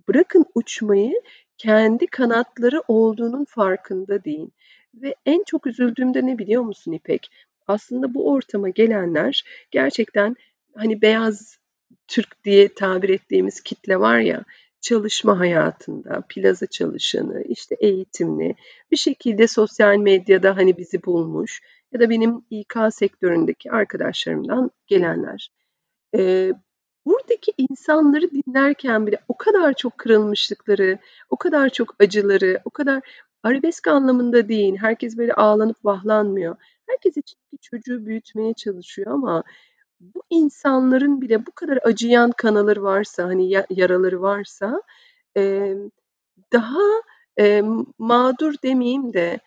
Bırakın 0.08 0.46
uçmayı, 0.56 1.14
kendi 1.58 2.08
kanatları 2.08 2.82
olduğunun 2.88 3.46
farkında 3.46 4.24
değil. 4.24 4.50
Ve 4.94 5.16
en 5.26 5.44
çok 5.44 5.68
üzüldüğümde 5.68 6.26
ne 6.26 6.38
biliyor 6.38 6.64
musun 6.64 6.92
İpek? 6.92 7.30
Aslında 7.68 8.14
bu 8.14 8.32
ortama 8.32 8.70
gelenler 8.70 9.44
gerçekten 9.72 10.36
hani 10.76 11.02
beyaz 11.02 11.60
Türk 12.08 12.44
diye 12.44 12.74
tabir 12.74 13.10
ettiğimiz 13.10 13.62
kitle 13.62 14.00
var 14.00 14.20
ya, 14.20 14.44
çalışma 14.82 15.40
hayatında, 15.40 16.24
plaza 16.30 16.68
çalışanı, 16.68 17.44
işte 17.44 17.76
eğitimli, 17.80 18.56
bir 18.92 18.98
şekilde 18.98 19.48
sosyal 19.48 19.98
medyada 19.98 20.58
hani 20.58 20.78
bizi 20.78 21.04
bulmuş 21.04 21.62
ya 21.94 22.00
da 22.00 22.10
benim 22.10 22.42
İK 22.50 22.76
sektöründeki 22.92 23.72
arkadaşlarımdan 23.72 24.72
gelenler. 24.88 25.52
Ee, 26.16 26.54
buradaki 27.06 27.54
insanları 27.58 28.32
dinlerken 28.32 29.08
bile 29.08 29.18
o 29.28 29.38
kadar 29.38 29.74
çok 29.74 29.98
kırılmışlıkları, 29.98 30.98
o 31.30 31.38
kadar 31.38 31.70
çok 31.70 31.96
acıları, 32.04 32.62
o 32.66 32.70
kadar 32.70 33.02
arabesk 33.44 33.88
anlamında 33.88 34.50
değil, 34.50 34.76
herkes 34.78 35.18
böyle 35.18 35.34
ağlanıp 35.34 35.86
vahlanmıyor. 35.86 36.56
Herkes 36.90 37.18
içindeki 37.18 37.58
çocuğu 37.62 38.06
büyütmeye 38.06 38.54
çalışıyor 38.54 39.12
ama 39.12 39.44
bu 40.00 40.24
insanların 40.30 41.22
bile 41.22 41.46
bu 41.46 41.52
kadar 41.52 41.80
acıyan 41.84 42.32
kanaları 42.32 42.84
varsa, 42.84 43.24
hani 43.24 43.52
yaraları 43.70 44.22
varsa 44.22 44.82
e, 45.38 45.74
daha 46.54 46.82
e, 47.40 47.64
mağdur 47.98 48.54
demeyeyim 48.64 49.14
de 49.14 49.40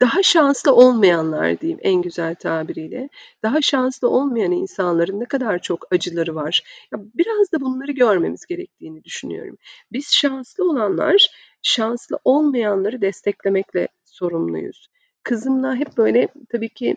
daha 0.00 0.22
şanslı 0.22 0.74
olmayanlar 0.74 1.60
diyeyim 1.60 1.80
en 1.82 2.02
güzel 2.02 2.34
tabiriyle. 2.34 3.08
Daha 3.42 3.62
şanslı 3.62 4.08
olmayan 4.08 4.52
insanların 4.52 5.20
ne 5.20 5.24
kadar 5.24 5.58
çok 5.58 5.92
acıları 5.92 6.34
var. 6.34 6.62
Ya 6.92 6.98
biraz 7.14 7.52
da 7.52 7.60
bunları 7.60 7.92
görmemiz 7.92 8.46
gerektiğini 8.46 9.04
düşünüyorum. 9.04 9.56
Biz 9.92 10.12
şanslı 10.12 10.70
olanlar 10.70 11.28
şanslı 11.62 12.18
olmayanları 12.24 13.00
desteklemekle 13.00 13.88
sorumluyuz. 14.04 14.88
Kızımla 15.22 15.76
hep 15.76 15.96
böyle 15.96 16.28
tabii 16.52 16.68
ki 16.68 16.96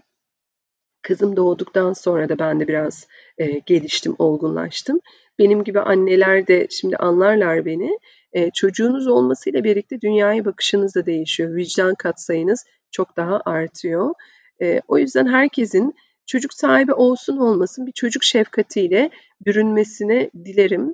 Kızım 1.02 1.36
doğduktan 1.36 1.94
sonra 1.94 2.30
da 2.30 2.40
ben 2.40 2.60
de 2.60 2.68
biraz 2.68 3.08
e, 3.38 3.46
geliştim, 3.60 4.16
olgunlaştım. 4.20 5.00
Benim 5.40 5.64
gibi 5.64 5.80
anneler 5.80 6.48
de 6.48 6.68
şimdi 6.70 6.98
anlarlar 6.98 7.66
beni. 7.66 8.00
E, 8.34 8.52
çocuğunuz 8.52 9.08
olmasıyla 9.08 9.64
birlikte 9.64 10.02
dünyaya 10.02 10.46
bakışınız 10.46 10.96
da 10.96 11.06
değişiyor. 11.06 11.56
Vicdan 11.56 11.96
katsayınız 11.96 12.66
çok 12.92 13.18
daha 13.18 13.42
artıyor. 13.46 14.14
E, 14.62 14.82
o 14.88 14.98
yüzden 14.98 15.28
herkesin 15.28 15.96
çocuk 16.26 16.54
sahibi 16.54 16.94
olsun 16.94 17.38
olmasın 17.38 17.88
bir 17.88 17.92
çocuk 17.92 18.24
şefkatiyle 18.24 19.10
bürünmesini 19.46 20.32
dilerim. 20.46 20.94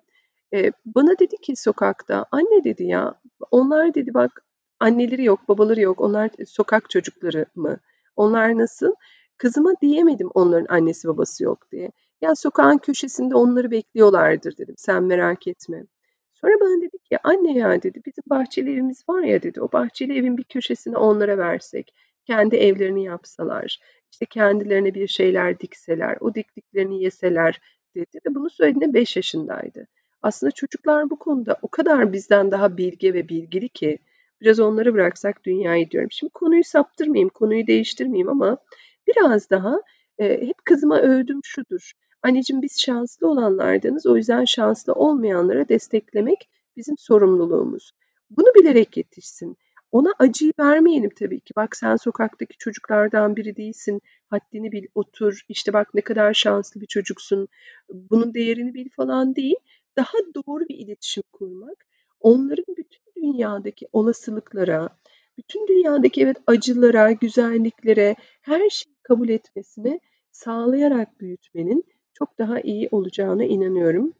E, 0.53 0.71
bana 0.85 1.19
dedi 1.19 1.37
ki 1.37 1.55
sokakta, 1.55 2.25
anne 2.31 2.63
dedi 2.63 2.83
ya, 2.83 3.15
onlar 3.51 3.93
dedi 3.93 4.13
bak 4.13 4.43
anneleri 4.79 5.23
yok, 5.23 5.49
babaları 5.49 5.81
yok, 5.81 6.01
onlar 6.01 6.29
sokak 6.47 6.89
çocukları 6.89 7.45
mı? 7.55 7.77
Onlar 8.15 8.57
nasıl? 8.57 8.93
Kızıma 9.37 9.73
diyemedim 9.81 10.29
onların 10.33 10.75
annesi 10.75 11.07
babası 11.07 11.43
yok 11.43 11.71
diye. 11.71 11.91
Ya 12.21 12.35
sokağın 12.35 12.77
köşesinde 12.77 13.35
onları 13.35 13.71
bekliyorlardır 13.71 14.57
dedim. 14.57 14.75
Sen 14.77 15.03
merak 15.03 15.47
etme. 15.47 15.83
Sonra 16.33 16.53
bana 16.61 16.81
dedi 16.81 16.97
ki 16.97 17.17
anne 17.23 17.53
ya 17.57 17.83
dedi 17.83 18.01
bizim 18.05 18.23
bahçeli 18.29 18.71
evimiz 18.71 19.09
var 19.09 19.21
ya 19.21 19.43
dedi. 19.43 19.61
O 19.61 19.71
bahçeli 19.71 20.17
evin 20.17 20.37
bir 20.37 20.43
köşesine 20.43 20.97
onlara 20.97 21.37
versek. 21.37 21.93
Kendi 22.25 22.55
evlerini 22.55 23.03
yapsalar. 23.03 23.79
işte 24.11 24.25
kendilerine 24.25 24.93
bir 24.93 25.07
şeyler 25.07 25.59
dikseler. 25.59 26.17
O 26.21 26.35
diktiklerini 26.35 27.03
yeseler 27.03 27.61
dedi. 27.95 28.19
Ve 28.25 28.35
bunu 28.35 28.49
söylediğinde 28.49 28.93
5 28.93 29.15
yaşındaydı. 29.15 29.87
Aslında 30.21 30.51
çocuklar 30.51 31.09
bu 31.09 31.19
konuda 31.19 31.57
o 31.61 31.67
kadar 31.67 32.13
bizden 32.13 32.51
daha 32.51 32.77
bilge 32.77 33.13
ve 33.13 33.29
bilgili 33.29 33.69
ki 33.69 33.99
biraz 34.41 34.59
onları 34.59 34.93
bıraksak 34.93 35.43
dünyayı 35.45 35.89
diyorum. 35.91 36.11
Şimdi 36.11 36.33
konuyu 36.33 36.63
saptırmayayım, 36.63 37.29
konuyu 37.29 37.67
değiştirmeyeyim 37.67 38.29
ama 38.29 38.57
Biraz 39.07 39.49
daha 39.49 39.81
e, 40.19 40.47
hep 40.47 40.65
kızıma 40.65 40.99
övdüm 40.99 41.39
şudur. 41.43 41.91
Anneciğim 42.23 42.61
biz 42.61 42.81
şanslı 42.81 43.27
olanlardanız. 43.27 44.05
O 44.05 44.17
yüzden 44.17 44.45
şanslı 44.45 44.93
olmayanlara 44.93 45.69
desteklemek 45.69 46.49
bizim 46.77 46.95
sorumluluğumuz. 46.97 47.91
Bunu 48.29 48.47
bilerek 48.55 48.97
yetişsin. 48.97 49.57
Ona 49.91 50.13
acıyı 50.19 50.53
vermeyelim 50.59 51.09
tabii 51.19 51.39
ki. 51.39 51.53
Bak 51.55 51.75
sen 51.75 51.95
sokaktaki 51.95 52.57
çocuklardan 52.57 53.35
biri 53.35 53.55
değilsin. 53.55 54.01
Haddini 54.29 54.71
bil, 54.71 54.85
otur. 54.95 55.41
İşte 55.49 55.73
bak 55.73 55.93
ne 55.93 56.01
kadar 56.01 56.33
şanslı 56.33 56.81
bir 56.81 56.87
çocuksun. 56.87 57.47
Bunun 57.89 58.33
değerini 58.33 58.73
bil 58.73 58.89
falan 58.95 59.35
değil. 59.35 59.55
Daha 59.97 60.17
doğru 60.35 60.67
bir 60.69 60.75
iletişim 60.75 61.23
kurmak. 61.31 61.85
Onların 62.19 62.75
bütün 62.77 63.03
dünyadaki 63.15 63.87
olasılıklara, 63.93 64.89
bütün 65.37 65.67
dünyadaki 65.67 66.21
evet 66.21 66.37
acılara, 66.47 67.11
güzelliklere, 67.11 68.15
her 68.41 68.69
şeyi 68.69 68.95
kabul 69.07 69.29
etmesini 69.29 70.01
sağlayarak 70.31 71.19
büyütmenin 71.21 71.85
çok 72.13 72.37
daha 72.39 72.59
iyi 72.61 72.89
olacağına 72.91 73.43
inanıyorum. 73.43 74.13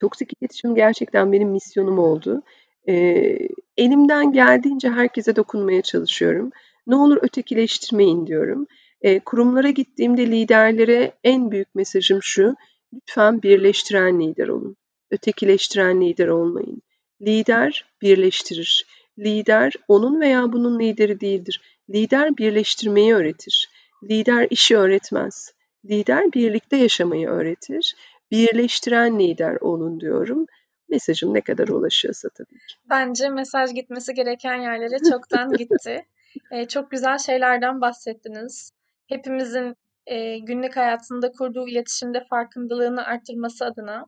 Toksik 0.00 0.30
iletişim 0.40 0.74
gerçekten 0.74 1.32
benim 1.32 1.48
misyonum 1.50 1.98
oldu. 1.98 2.42
Eee, 2.86 3.48
elimden 3.76 4.32
geldiğince 4.32 4.90
herkese 4.90 5.36
dokunmaya 5.36 5.82
çalışıyorum. 5.82 6.50
Ne 6.86 6.96
olur 6.96 7.18
ötekileştirmeyin 7.22 8.26
diyorum. 8.26 8.66
Eee, 9.04 9.20
kurumlara 9.24 9.70
gittiğimde 9.70 10.26
liderlere 10.26 11.12
en 11.24 11.50
büyük 11.50 11.74
mesajım 11.74 12.18
şu: 12.22 12.54
Lütfen 12.94 13.42
birleştiren 13.42 14.20
lider 14.20 14.48
olun. 14.48 14.76
Ötekileştiren 15.10 16.00
lider 16.00 16.28
olmayın. 16.28 16.82
Lider 17.22 17.84
birleştirir. 18.02 18.86
Lider 19.18 19.72
onun 19.88 20.20
veya 20.20 20.52
bunun 20.52 20.78
lideri 20.78 21.20
değildir. 21.20 21.60
Lider 21.90 22.36
birleştirmeyi 22.36 23.14
öğretir. 23.14 23.68
Lider 24.04 24.46
işi 24.50 24.76
öğretmez. 24.76 25.52
Lider 25.84 26.32
birlikte 26.32 26.76
yaşamayı 26.76 27.28
öğretir. 27.28 27.94
Birleştiren 28.30 29.18
lider 29.18 29.56
olun 29.60 30.00
diyorum. 30.00 30.46
Mesajım 30.88 31.34
ne 31.34 31.40
kadar 31.40 31.68
ulaşıyorsa 31.68 32.28
tabii 32.28 32.58
ki. 32.58 32.74
Bence 32.90 33.28
mesaj 33.28 33.74
gitmesi 33.74 34.14
gereken 34.14 34.54
yerlere 34.54 34.96
çoktan 35.10 35.52
gitti. 35.52 36.06
Ee, 36.50 36.68
çok 36.68 36.90
güzel 36.90 37.18
şeylerden 37.18 37.80
bahsettiniz. 37.80 38.72
Hepimizin 39.06 39.76
e, 40.06 40.38
günlük 40.38 40.76
hayatında 40.76 41.32
kurduğu 41.32 41.68
iletişimde 41.68 42.24
farkındalığını 42.30 43.04
arttırması 43.04 43.64
adına 43.64 44.06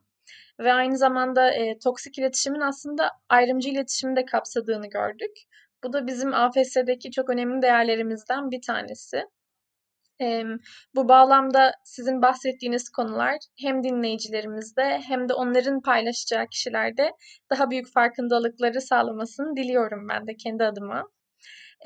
ve 0.60 0.72
aynı 0.72 0.98
zamanda 0.98 1.50
e, 1.50 1.78
toksik 1.78 2.18
iletişimin 2.18 2.60
aslında 2.60 3.10
ayrımcı 3.28 3.68
iletişimi 3.68 4.16
de 4.16 4.24
kapsadığını 4.24 4.86
gördük. 4.88 5.36
Bu 5.84 5.92
da 5.92 6.06
bizim 6.06 6.34
AFS'deki 6.34 7.10
çok 7.10 7.30
önemli 7.30 7.62
değerlerimizden 7.62 8.50
bir 8.50 8.62
tanesi. 8.62 9.24
E, 10.20 10.44
bu 10.94 11.08
bağlamda 11.08 11.72
sizin 11.84 12.22
bahsettiğiniz 12.22 12.88
konular 12.90 13.36
hem 13.60 13.82
dinleyicilerimizde 13.82 15.00
hem 15.06 15.28
de 15.28 15.34
onların 15.34 15.80
paylaşacağı 15.80 16.46
kişilerde 16.46 17.10
daha 17.50 17.70
büyük 17.70 17.92
farkındalıkları 17.92 18.80
sağlamasını 18.80 19.56
diliyorum 19.56 20.08
ben 20.08 20.26
de 20.26 20.36
kendi 20.36 20.64
adıma. 20.64 21.04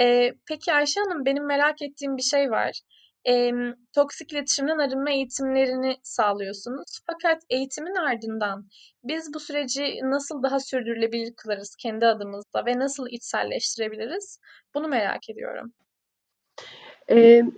E, 0.01 0.33
peki 0.49 0.73
Ayşe 0.73 1.01
Hanım 1.01 1.25
benim 1.25 1.47
merak 1.47 1.83
ettiğim 1.83 2.17
bir 2.17 2.23
şey 2.23 2.51
var 2.51 2.81
e, 3.29 3.53
toksik 3.95 4.33
iletişimden 4.33 4.79
arınma 4.79 5.11
eğitimlerini 5.11 5.97
sağlıyorsunuz. 6.03 7.01
Fakat 7.07 7.43
eğitimin 7.51 7.95
ardından 7.95 8.69
biz 9.05 9.35
bu 9.35 9.41
süreci 9.41 10.01
nasıl 10.03 10.43
daha 10.43 10.61
sürdürülebilir 10.61 11.35
kılarız 11.37 11.77
kendi 11.77 12.07
adımızda 12.07 12.67
ve 12.67 12.79
nasıl 12.79 13.07
içselleştirebiliriz? 13.11 14.41
Bunu 14.75 14.89
merak 14.89 15.31
ediyorum. 15.31 15.73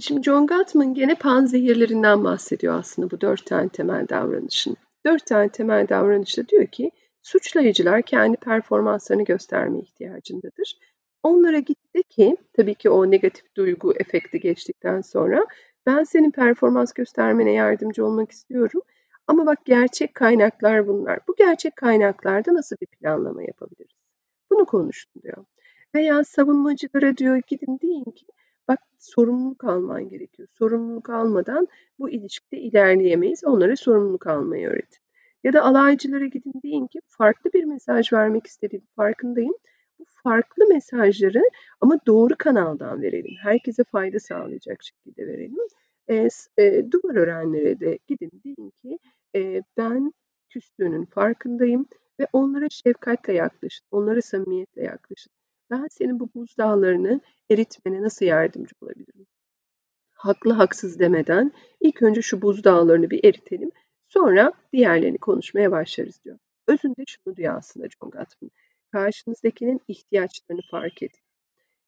Şimdi 0.01 0.23
John 0.23 0.47
Gottman 0.47 0.95
gene 0.95 1.15
panzehirlerinden 1.15 2.25
bahsediyor 2.25 2.79
aslında 2.79 3.11
bu 3.11 3.21
dört 3.21 3.47
tane 3.47 3.69
temel 3.69 4.09
davranışın. 4.09 4.77
Dört 5.07 5.27
tane 5.27 5.49
temel 5.49 5.89
davranışta 5.89 6.49
diyor 6.49 6.67
ki 6.67 6.91
suçlayıcılar 7.23 8.03
kendi 8.03 8.37
performanslarını 8.37 9.25
gösterme 9.25 9.79
ihtiyacındadır. 9.79 10.79
Onlara 11.23 11.59
gitti 11.95 12.09
ki 12.09 12.37
tabii 12.53 12.75
ki 12.75 12.91
o 12.91 13.11
negatif 13.11 13.55
duygu 13.57 13.95
efekti 14.01 14.41
geçtikten 14.41 15.01
sonra 15.01 15.47
ben 15.87 16.05
senin 16.05 16.31
performans 16.31 16.93
göstermene 16.93 17.53
yardımcı 17.53 18.07
olmak 18.07 18.31
istiyorum. 18.31 18.83
Ama 19.27 19.47
bak 19.47 19.65
gerçek 19.65 20.15
kaynaklar 20.15 20.89
bunlar. 20.89 21.19
Bu 21.29 21.35
gerçek 21.39 21.77
kaynaklarda 21.77 22.55
nasıl 22.55 22.77
bir 22.81 22.87
planlama 22.87 23.43
yapabiliriz? 23.43 23.97
Bunu 24.51 24.65
konuşun 24.67 25.23
diyor. 25.23 25.45
Veya 25.95 26.25
savunmacılara 26.25 27.17
diyor 27.17 27.43
gidin 27.47 27.79
deyin 27.83 28.05
ki 28.05 28.27
bak 28.69 28.79
sorumluluk 28.99 29.65
alman 29.65 30.09
gerekiyor. 30.09 30.49
Sorumluluk 30.59 31.11
almadan 31.11 31.69
bu 31.99 32.11
ilişkide 32.11 32.61
ilerleyemeyiz. 32.61 33.45
Onlara 33.45 33.77
sorumluluk 33.77 34.27
almayı 34.27 34.69
öğretin. 34.69 35.01
Ya 35.45 35.53
da 35.53 35.63
alaycılara 35.63 36.27
gidin 36.27 36.53
deyin 36.63 36.87
ki 36.87 37.01
farklı 37.07 37.53
bir 37.53 37.65
mesaj 37.65 38.13
vermek 38.13 38.47
istediğim 38.47 38.85
farkındayım. 38.97 39.55
Bu 40.01 40.05
farklı 40.23 40.67
mesajları 40.69 41.43
ama 41.81 41.99
doğru 42.07 42.35
kanaldan 42.39 43.03
verelim. 43.03 43.35
Herkese 43.43 43.85
fayda 43.85 44.19
sağlayacak 44.19 44.83
şekilde 44.83 45.27
verelim. 45.27 45.57
E, 46.09 46.29
e, 46.59 46.91
duvar 46.91 47.15
örenlere 47.15 47.81
de 47.81 47.99
gidin 48.09 48.31
deyin 48.45 48.71
ki 48.71 48.99
e, 49.37 49.63
ben 49.77 50.13
küstüğünün 50.49 51.05
farkındayım 51.05 51.87
ve 52.21 52.27
onlara 52.33 52.69
şefkatle 52.71 53.33
yaklaşın, 53.33 53.87
onlara 53.91 54.23
samimiyetle 54.23 54.83
yaklaşın. 54.83 55.33
Ben 55.71 55.87
senin 55.91 56.21
bu 56.21 56.29
buzdağlarını 56.35 57.21
eritmene 57.51 58.03
nasıl 58.03 58.27
yardımcı 58.27 58.75
olabilirim? 58.83 59.27
Haklı 60.13 60.53
haksız 60.53 60.99
demeden 60.99 61.53
ilk 61.81 62.03
önce 62.03 62.23
şu 62.23 62.43
buzdağlarını 62.43 63.11
bir 63.11 63.25
eritelim. 63.25 63.71
Sonra 64.09 64.53
diğerlerini 64.73 65.19
konuşmaya 65.19 65.71
başlarız 65.71 66.25
diyor. 66.25 66.39
Özünde 66.67 67.05
şunu 67.07 67.37
diyor 67.37 67.57
aslında 67.57 67.89
John 67.89 68.11
Gottman. 68.11 68.51
Karşınızdakinin 68.93 69.81
ihtiyaçlarını 69.89 70.63
fark 70.71 71.03
edin. 71.03 71.21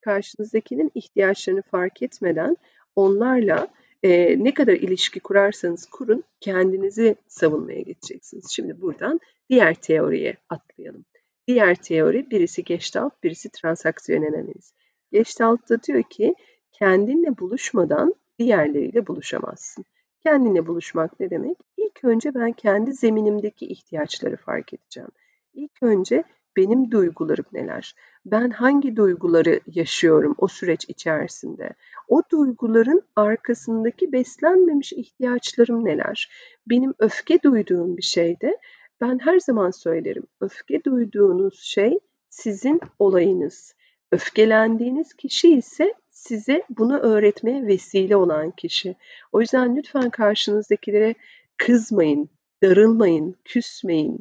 Karşınızdakinin 0.00 0.90
ihtiyaçlarını 0.94 1.62
fark 1.62 2.02
etmeden 2.02 2.56
onlarla 2.96 3.68
e, 4.02 4.44
ne 4.44 4.54
kadar 4.54 4.72
ilişki 4.72 5.20
kurarsanız 5.20 5.86
kurun 5.86 6.24
kendinizi 6.40 7.16
savunmaya 7.28 7.80
geçeceksiniz. 7.80 8.50
Şimdi 8.50 8.80
buradan 8.80 9.20
diğer 9.50 9.74
teoriye 9.74 10.36
atlayalım. 10.48 11.04
Diğer 11.46 11.74
teori 11.74 12.30
birisi 12.30 12.64
Gestalt, 12.64 13.22
birisi 13.22 13.48
transaksiyonel 13.50 14.34
analiz. 14.34 14.74
Gestalt'ta 15.12 15.82
diyor 15.82 16.02
ki 16.02 16.34
kendinle 16.72 17.38
buluşmadan 17.38 18.14
diğerleriyle 18.38 19.06
buluşamazsın. 19.06 19.84
Kendinle 20.22 20.66
buluşmak 20.66 21.20
ne 21.20 21.30
demek? 21.30 21.56
İlk 21.76 22.04
önce 22.04 22.34
ben 22.34 22.52
kendi 22.52 22.92
zeminimdeki 22.92 23.66
ihtiyaçları 23.66 24.36
fark 24.36 24.72
edeceğim. 24.72 25.10
İlk 25.54 25.82
önce 25.82 26.24
benim 26.56 26.90
duygularım 26.90 27.44
neler? 27.52 27.94
Ben 28.26 28.50
hangi 28.50 28.96
duyguları 28.96 29.60
yaşıyorum 29.66 30.34
o 30.38 30.48
süreç 30.48 30.84
içerisinde? 30.88 31.70
O 32.08 32.22
duyguların 32.32 33.02
arkasındaki 33.16 34.12
beslenmemiş 34.12 34.92
ihtiyaçlarım 34.92 35.84
neler? 35.84 36.30
Benim 36.66 36.94
öfke 36.98 37.42
duyduğum 37.42 37.96
bir 37.96 38.02
şeyde 38.02 38.58
ben 39.00 39.18
her 39.18 39.40
zaman 39.40 39.70
söylerim. 39.70 40.26
Öfke 40.40 40.84
duyduğunuz 40.84 41.60
şey 41.60 41.98
sizin 42.28 42.80
olayınız. 42.98 43.74
Öfkelendiğiniz 44.12 45.14
kişi 45.14 45.54
ise 45.54 45.94
size 46.10 46.62
bunu 46.70 46.98
öğretmeye 46.98 47.66
vesile 47.66 48.16
olan 48.16 48.50
kişi. 48.50 48.96
O 49.32 49.40
yüzden 49.40 49.76
lütfen 49.76 50.10
karşınızdakilere 50.10 51.14
kızmayın, 51.56 52.30
darılmayın, 52.62 53.36
küsmeyin, 53.44 54.20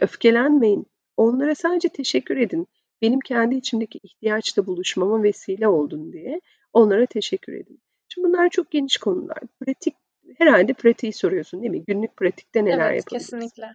öfkelenmeyin. 0.00 0.86
Onlara 1.16 1.54
sadece 1.54 1.88
teşekkür 1.88 2.36
edin. 2.36 2.66
Benim 3.02 3.20
kendi 3.20 3.54
içimdeki 3.54 4.00
ihtiyaçla 4.02 4.66
buluşmama 4.66 5.22
vesile 5.22 5.68
oldun 5.68 6.12
diye 6.12 6.40
onlara 6.72 7.06
teşekkür 7.06 7.52
edin. 7.52 7.80
Şimdi 8.08 8.28
bunlar 8.28 8.48
çok 8.48 8.70
geniş 8.70 8.96
konular. 8.96 9.38
Pratik, 9.60 9.94
herhalde 10.38 10.72
pratiği 10.72 11.12
soruyorsun 11.12 11.62
değil 11.62 11.70
mi? 11.70 11.84
Günlük 11.84 12.16
pratikte 12.16 12.64
neler 12.64 12.90
evet, 12.90 12.98
yapabiliriz? 12.98 13.30
kesinlikle. 13.30 13.74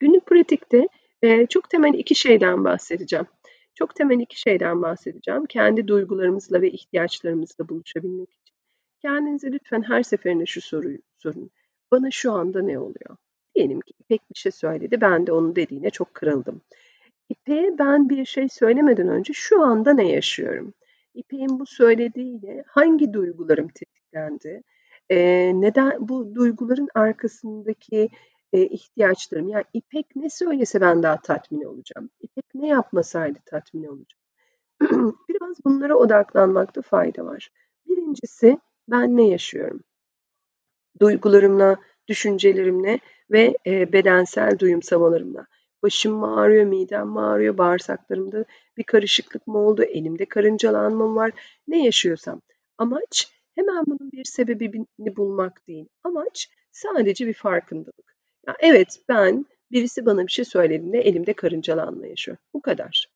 Günlük 0.00 0.26
pratikte 0.26 0.88
e, 1.22 1.46
çok 1.46 1.70
temel 1.70 1.94
iki 1.94 2.14
şeyden 2.14 2.64
bahsedeceğim. 2.64 3.26
Çok 3.74 3.96
temel 3.96 4.20
iki 4.20 4.40
şeyden 4.40 4.82
bahsedeceğim. 4.82 5.46
Kendi 5.46 5.88
duygularımızla 5.88 6.62
ve 6.62 6.70
ihtiyaçlarımızla 6.70 7.68
buluşabilmek 7.68 8.28
için. 8.30 8.56
Kendinize 9.02 9.52
lütfen 9.52 9.82
her 9.82 10.02
seferinde 10.02 10.46
şu 10.46 10.60
soruyu 10.60 10.98
sorun. 11.18 11.50
Bana 11.90 12.10
şu 12.10 12.32
anda 12.32 12.62
ne 12.62 12.78
oluyor? 12.78 13.16
Diyelim 13.54 13.80
ki 13.80 13.94
İpek 14.00 14.30
bir 14.30 14.38
şey 14.38 14.52
söyledi. 14.52 15.00
Ben 15.00 15.26
de 15.26 15.32
onun 15.32 15.56
dediğine 15.56 15.90
çok 15.90 16.14
kırıldım. 16.14 16.60
İpek'e 17.28 17.78
ben 17.78 18.08
bir 18.08 18.24
şey 18.24 18.48
söylemeden 18.48 19.08
önce 19.08 19.32
şu 19.32 19.62
anda 19.62 19.92
ne 19.92 20.08
yaşıyorum? 20.08 20.74
İpek'in 21.14 21.60
bu 21.60 21.66
söylediğiyle 21.66 22.64
hangi 22.66 23.12
duygularım 23.12 23.68
tetiklendi? 23.68 24.62
Ee, 25.10 25.52
neden 25.54 26.08
bu 26.08 26.34
duyguların 26.34 26.88
arkasındaki 26.94 28.08
e, 28.52 28.66
ihtiyaçlarım? 28.66 29.48
Yani 29.48 29.64
İpek 29.72 30.16
ne 30.16 30.30
söylese 30.30 30.80
ben 30.80 31.02
daha 31.02 31.20
tatmin 31.20 31.62
olacağım. 31.64 32.10
İpek 32.20 32.44
ne 32.54 32.68
yapmasaydı 32.68 33.38
tatmin 33.46 33.84
olacağım. 33.84 34.22
Biraz 35.28 35.64
bunlara 35.64 35.94
odaklanmakta 35.94 36.82
fayda 36.82 37.24
var. 37.24 37.50
Birincisi 37.86 38.58
ben 38.88 39.16
ne 39.16 39.28
yaşıyorum? 39.28 39.80
Duygularımla, 41.00 41.76
düşüncelerimle 42.08 42.98
ve 43.30 43.56
e, 43.66 43.92
bedensel 43.92 44.58
duyumsamalarımla. 44.58 45.46
Başım 45.82 46.24
ağrıyor, 46.24 46.64
midem 46.64 47.08
mi 47.08 47.20
ağrıyor, 47.20 47.58
bağırsaklarımda 47.58 48.44
bir 48.76 48.84
karışıklık 48.84 49.46
mı 49.46 49.58
oldu, 49.58 49.82
elimde 49.82 50.24
karıncalanma 50.24 51.06
mı 51.06 51.16
var, 51.16 51.32
ne 51.68 51.84
yaşıyorsam. 51.84 52.40
Amaç 52.78 53.32
hemen 53.54 53.84
bunun 53.86 54.12
bir 54.12 54.24
sebebini 54.24 55.16
bulmak 55.16 55.68
değil. 55.68 55.86
Amaç 56.04 56.48
sadece 56.72 57.26
bir 57.26 57.34
farkındalık. 57.34 58.16
Ya 58.46 58.56
evet 58.60 58.98
ben 59.08 59.46
birisi 59.70 60.06
bana 60.06 60.26
bir 60.26 60.32
şey 60.32 60.44
söylediğinde 60.44 61.00
elimde 61.00 61.32
karıncalanma 61.32 62.06
yaşıyor. 62.06 62.36
Bu 62.54 62.62
kadar. 62.62 63.06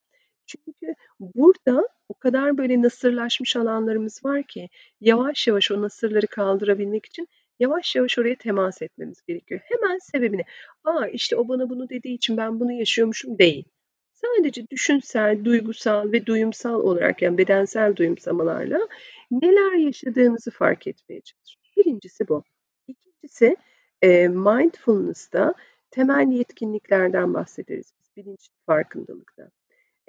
Çünkü 0.45 0.95
burada 1.19 1.87
o 2.09 2.13
kadar 2.13 2.57
böyle 2.57 2.81
nasırlaşmış 2.81 3.55
alanlarımız 3.55 4.25
var 4.25 4.43
ki 4.43 4.69
yavaş 5.01 5.47
yavaş 5.47 5.71
o 5.71 5.81
nasırları 5.81 6.27
kaldırabilmek 6.27 7.05
için 7.05 7.27
yavaş 7.59 7.95
yavaş 7.95 8.19
oraya 8.19 8.35
temas 8.35 8.81
etmemiz 8.81 9.21
gerekiyor. 9.27 9.61
Hemen 9.63 9.97
sebebini, 9.97 10.45
aa 10.83 11.07
işte 11.07 11.35
o 11.35 11.47
bana 11.47 11.69
bunu 11.69 11.89
dediği 11.89 12.13
için 12.13 12.37
ben 12.37 12.59
bunu 12.59 12.71
yaşıyormuşum 12.71 13.39
değil. 13.39 13.65
Sadece 14.13 14.69
düşünsel, 14.69 15.45
duygusal 15.45 16.11
ve 16.11 16.25
duyumsal 16.25 16.79
olarak 16.79 17.21
yani 17.21 17.37
bedensel 17.37 17.95
duyumsamalarla 17.95 18.87
neler 19.31 19.73
yaşadığınızı 19.73 20.51
fark 20.51 20.87
etmeye 20.87 21.21
çalışın. 21.21 21.61
Birincisi 21.77 22.27
bu. 22.27 22.43
İkincisi 22.87 23.55
e, 24.01 24.27
mindfulness'ta 24.27 25.53
temel 25.91 26.31
yetkinliklerden 26.31 27.33
bahsederiz 27.33 27.93
biz 27.99 28.15
bilinçli 28.15 28.53
farkındalıkta. 28.65 29.51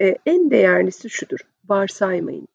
E, 0.01 0.15
en 0.25 0.51
değerlisi 0.51 1.09
şudur, 1.09 1.39
varsaymayın. 1.65 2.47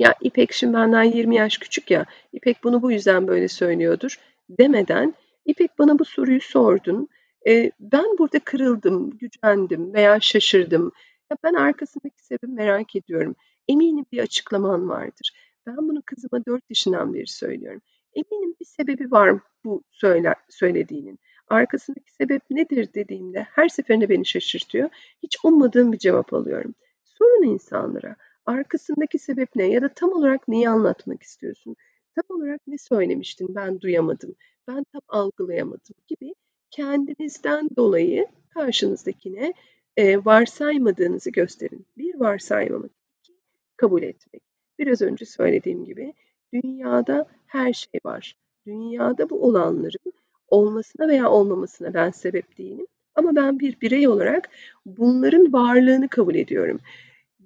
Ya 0.00 0.14
İpek 0.20 0.52
şimdi 0.52 0.74
benden 0.74 1.02
20 1.02 1.36
yaş 1.36 1.58
küçük 1.58 1.90
ya, 1.90 2.06
İpek 2.32 2.64
bunu 2.64 2.82
bu 2.82 2.92
yüzden 2.92 3.28
böyle 3.28 3.48
söylüyordur 3.48 4.16
demeden 4.48 5.14
İpek 5.44 5.78
bana 5.78 5.98
bu 5.98 6.04
soruyu 6.04 6.40
sordun. 6.40 7.08
E, 7.48 7.70
ben 7.80 8.18
burada 8.18 8.38
kırıldım, 8.38 9.10
gücendim 9.18 9.94
veya 9.94 10.20
şaşırdım. 10.20 10.92
Ya 11.30 11.36
ben 11.44 11.54
arkasındaki 11.54 12.24
sebebi 12.24 12.52
merak 12.52 12.96
ediyorum. 12.96 13.36
Eminim 13.68 14.04
bir 14.12 14.22
açıklaman 14.22 14.88
vardır. 14.88 15.32
Ben 15.66 15.76
bunu 15.76 16.02
kızıma 16.06 16.44
4 16.46 16.62
yaşından 16.70 17.14
beri 17.14 17.26
söylüyorum. 17.26 17.82
Eminim 18.14 18.54
bir 18.60 18.66
sebebi 18.66 19.10
var 19.10 19.40
bu 19.64 19.84
söyler, 19.90 20.34
söylediğinin. 20.48 21.18
Arkasındaki 21.48 22.12
sebep 22.12 22.42
nedir 22.50 22.94
dediğimde 22.94 23.46
her 23.50 23.68
seferinde 23.68 24.08
beni 24.08 24.26
şaşırtıyor. 24.26 24.88
Hiç 25.22 25.36
ummadığım 25.44 25.92
bir 25.92 25.98
cevap 25.98 26.34
alıyorum. 26.34 26.74
Sorun 27.04 27.42
insanlara 27.42 28.16
arkasındaki 28.46 29.18
sebep 29.18 29.56
ne 29.56 29.64
ya 29.64 29.82
da 29.82 29.88
tam 29.88 30.12
olarak 30.12 30.48
neyi 30.48 30.68
anlatmak 30.68 31.22
istiyorsun? 31.22 31.76
Tam 32.14 32.38
olarak 32.38 32.60
ne 32.66 32.78
söylemiştin 32.78 33.54
ben 33.54 33.80
duyamadım, 33.80 34.34
ben 34.68 34.84
tam 34.92 35.02
algılayamadım 35.08 35.94
gibi 36.08 36.34
kendinizden 36.70 37.68
dolayı 37.76 38.26
karşınızdakine 38.54 39.54
e, 39.96 40.24
varsaymadığınızı 40.24 41.30
gösterin. 41.30 41.86
Bir 41.98 42.20
varsaymamak, 42.20 42.90
iki 43.22 43.32
kabul 43.76 44.02
etmek. 44.02 44.42
Biraz 44.78 45.02
önce 45.02 45.24
söylediğim 45.24 45.84
gibi 45.84 46.14
dünyada 46.52 47.26
her 47.46 47.72
şey 47.72 48.00
var. 48.04 48.36
Dünyada 48.66 49.30
bu 49.30 49.46
olanların 49.46 50.12
olmasına 50.48 51.08
veya 51.08 51.30
olmamasına 51.30 51.94
ben 51.94 52.10
sebep 52.10 52.58
değilim. 52.58 52.86
Ama 53.14 53.36
ben 53.36 53.58
bir 53.60 53.80
birey 53.80 54.08
olarak 54.08 54.48
bunların 54.86 55.52
varlığını 55.52 56.08
kabul 56.08 56.34
ediyorum. 56.34 56.80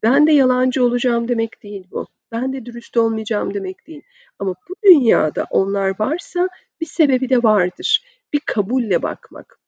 Ben 0.04 0.26
de 0.26 0.32
yalancı 0.32 0.84
olacağım 0.84 1.28
demek 1.28 1.62
değil 1.62 1.86
bu. 1.90 2.06
Ben 2.32 2.52
de 2.52 2.66
dürüst 2.66 2.96
olmayacağım 2.96 3.54
demek 3.54 3.86
değil. 3.86 4.02
Ama 4.38 4.54
bu 4.68 4.74
dünyada 4.84 5.46
onlar 5.50 5.98
varsa 5.98 6.48
bir 6.80 6.86
sebebi 6.86 7.28
de 7.28 7.42
vardır. 7.42 8.04
Bir 8.32 8.40
kabulle 8.40 9.02
bakmak. 9.02 9.58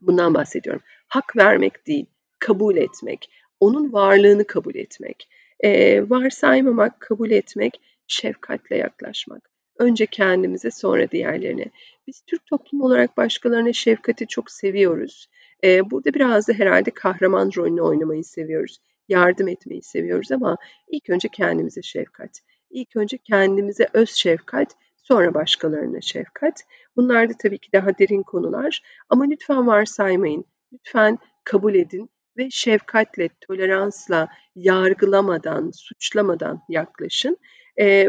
Bundan 0.00 0.34
bahsediyorum. 0.34 0.82
Hak 1.08 1.36
vermek 1.36 1.86
değil, 1.86 2.06
kabul 2.38 2.76
etmek. 2.76 3.30
Onun 3.60 3.92
varlığını 3.92 4.46
kabul 4.46 4.74
etmek. 4.74 5.28
Ee, 5.60 6.10
varsaymamak, 6.10 7.00
kabul 7.00 7.30
etmek, 7.30 7.80
şefkatle 8.06 8.76
yaklaşmak. 8.76 9.50
Önce 9.78 10.06
kendimize 10.06 10.70
sonra 10.70 11.10
diğerlerine. 11.10 11.66
Biz 12.06 12.20
Türk 12.26 12.46
toplumu 12.46 12.84
olarak 12.84 13.16
başkalarına 13.16 13.72
şefkati 13.72 14.26
çok 14.26 14.50
seviyoruz. 14.50 15.28
Ee, 15.64 15.90
burada 15.90 16.14
biraz 16.14 16.48
da 16.48 16.52
herhalde 16.52 16.90
kahraman 16.90 17.50
rolünü 17.56 17.80
oynamayı 17.80 18.24
seviyoruz 18.24 18.78
yardım 19.08 19.48
etmeyi 19.48 19.82
seviyoruz 19.82 20.32
ama 20.32 20.56
ilk 20.88 21.10
önce 21.10 21.28
kendimize 21.28 21.82
şefkat. 21.82 22.30
İlk 22.70 22.96
önce 22.96 23.18
kendimize 23.18 23.88
öz 23.92 24.10
şefkat, 24.10 24.76
sonra 24.96 25.34
başkalarına 25.34 26.00
şefkat. 26.00 26.60
Bunlar 26.96 27.30
da 27.30 27.32
tabii 27.42 27.58
ki 27.58 27.72
daha 27.72 27.98
derin 27.98 28.22
konular 28.22 28.82
ama 29.08 29.24
lütfen 29.24 29.66
varsaymayın. 29.66 30.44
Lütfen 30.72 31.18
kabul 31.44 31.74
edin 31.74 32.10
ve 32.36 32.50
şefkatle, 32.50 33.28
toleransla, 33.40 34.28
yargılamadan, 34.54 35.70
suçlamadan 35.74 36.60
yaklaşın. 36.68 37.36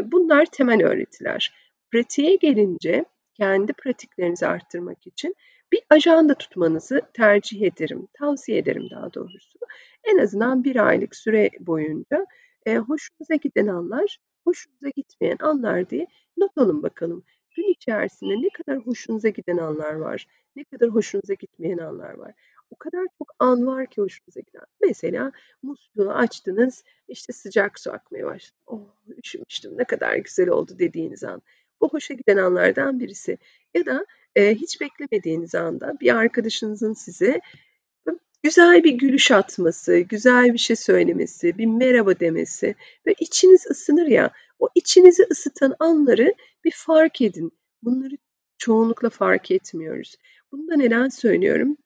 Bunlar 0.02 0.46
temel 0.46 0.84
öğretiler. 0.84 1.54
Pratiğe 1.92 2.36
gelince 2.36 3.04
kendi 3.34 3.72
pratiklerinizi 3.72 4.46
arttırmak 4.46 5.06
için 5.06 5.34
bir 5.72 5.80
ajanda 5.90 6.34
tutmanızı 6.34 7.00
tercih 7.14 7.62
ederim, 7.62 8.08
tavsiye 8.12 8.58
ederim 8.58 8.88
daha 8.90 9.14
doğrusu. 9.14 9.58
En 10.04 10.18
azından 10.18 10.64
bir 10.64 10.86
aylık 10.86 11.16
süre 11.16 11.50
boyunca 11.60 12.26
e, 12.66 12.76
hoşunuza 12.76 13.34
giden 13.34 13.66
anlar, 13.66 14.18
hoşunuza 14.44 14.88
gitmeyen 14.96 15.38
anlar 15.40 15.90
diye 15.90 16.06
not 16.36 16.58
alın 16.58 16.82
bakalım. 16.82 17.24
Gün 17.56 17.72
içerisinde 17.72 18.34
ne 18.34 18.48
kadar 18.48 18.78
hoşunuza 18.78 19.28
giden 19.28 19.56
anlar 19.56 19.94
var, 19.94 20.26
ne 20.56 20.64
kadar 20.64 20.88
hoşunuza 20.88 21.34
gitmeyen 21.34 21.78
anlar 21.78 22.14
var. 22.14 22.34
O 22.70 22.76
kadar 22.76 23.06
çok 23.18 23.34
an 23.38 23.66
var 23.66 23.86
ki 23.86 24.00
hoşunuza 24.00 24.40
giden. 24.40 24.66
Mesela 24.80 25.32
musluğu 25.62 26.10
açtınız, 26.10 26.84
işte 27.08 27.32
sıcak 27.32 27.80
su 27.80 27.92
akmaya 27.92 28.26
başladı. 28.26 28.58
Oh 28.66 28.80
üşümüştüm, 29.24 29.78
ne 29.78 29.84
kadar 29.84 30.16
güzel 30.16 30.48
oldu 30.48 30.78
dediğiniz 30.78 31.24
an. 31.24 31.42
Bu 31.80 31.88
hoşa 31.88 32.14
giden 32.14 32.36
anlardan 32.36 33.00
birisi. 33.00 33.38
Ya 33.74 33.86
da 33.86 34.06
e, 34.36 34.54
hiç 34.54 34.80
beklemediğiniz 34.80 35.54
anda 35.54 35.94
bir 36.00 36.16
arkadaşınızın 36.16 36.92
size 36.92 37.40
güzel 38.42 38.84
bir 38.84 38.92
gülüş 38.92 39.30
atması, 39.30 39.98
güzel 39.98 40.52
bir 40.52 40.58
şey 40.58 40.76
söylemesi, 40.76 41.58
bir 41.58 41.66
merhaba 41.66 42.20
demesi 42.20 42.74
ve 43.06 43.14
içiniz 43.20 43.66
ısınır 43.70 44.06
ya, 44.06 44.30
o 44.58 44.68
içinizi 44.74 45.26
ısıtan 45.30 45.74
anları 45.78 46.34
bir 46.64 46.72
fark 46.76 47.20
edin. 47.20 47.52
Bunları 47.82 48.14
çoğunlukla 48.58 49.10
fark 49.10 49.50
etmiyoruz. 49.50 50.16
Bunu 50.52 50.68
da 50.68 50.76
neden 50.76 51.08
söylüyorum? 51.08 51.76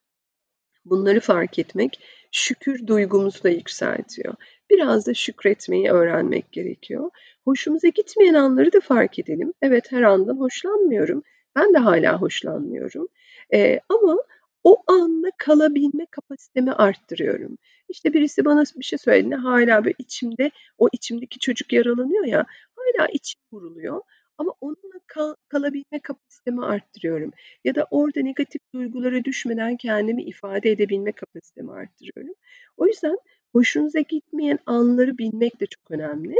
Bunları 0.85 1.21
fark 1.21 1.59
etmek 1.59 2.01
şükür 2.33 2.87
duygumuzu 2.87 3.43
da 3.45 3.49
yükseltiyor. 3.49 4.35
Biraz 4.71 5.07
da 5.07 5.15
şükretmeyi 5.15 5.91
öğrenmek 5.91 6.53
gerekiyor. 6.53 7.11
Hoşumuza 7.45 7.89
gitmeyen 7.89 8.35
anları 8.35 8.73
da 8.73 8.81
fark 8.81 9.19
edelim. 9.19 9.53
Evet 9.63 9.93
her 9.93 10.03
andan 10.03 10.37
hoşlanmıyorum. 10.37 11.23
Ben 11.57 11.75
de 11.75 11.79
hala 11.79 12.21
hoşlanmıyorum. 12.21 13.09
Ee, 13.55 13.81
ama 13.89 14.17
o 14.65 14.83
anda 14.87 15.31
kalabilme 15.39 16.07
kapasitemi 16.11 16.73
arttırıyorum. 16.73 17.59
İşte 17.89 18.13
birisi 18.15 18.45
bana 18.45 18.63
bir 18.77 18.85
şey 18.85 18.99
söylediğinde 18.99 19.37
hala 19.37 19.85
böyle 19.85 19.95
içimde 19.99 20.51
o 20.79 20.89
içimdeki 20.93 21.39
çocuk 21.39 21.73
yaralanıyor 21.73 22.25
ya 22.25 22.47
hala 22.77 23.09
içim 23.09 23.41
vuruluyor. 23.53 24.01
Ama 24.39 24.55
onunla 24.61 25.01
kal, 25.07 25.35
kalabilme 25.49 26.01
kapasitemi 26.03 26.65
arttırıyorum. 26.65 27.33
Ya 27.65 27.75
da 27.75 27.87
orada 27.91 28.21
negatif 28.21 28.63
duygulara 28.75 29.25
düşmeden 29.25 29.77
kendimi 29.77 30.23
ifade 30.23 30.71
edebilme 30.71 31.13
kapasitemi 31.13 31.73
arttırıyorum. 31.73 32.35
O 32.77 32.87
yüzden 32.87 33.19
hoşunuza 33.53 34.01
gitmeyen 34.01 34.59
anları 34.67 35.19
bilmek 35.19 35.61
de 35.61 35.67
çok 35.67 35.91
önemli. 35.91 36.35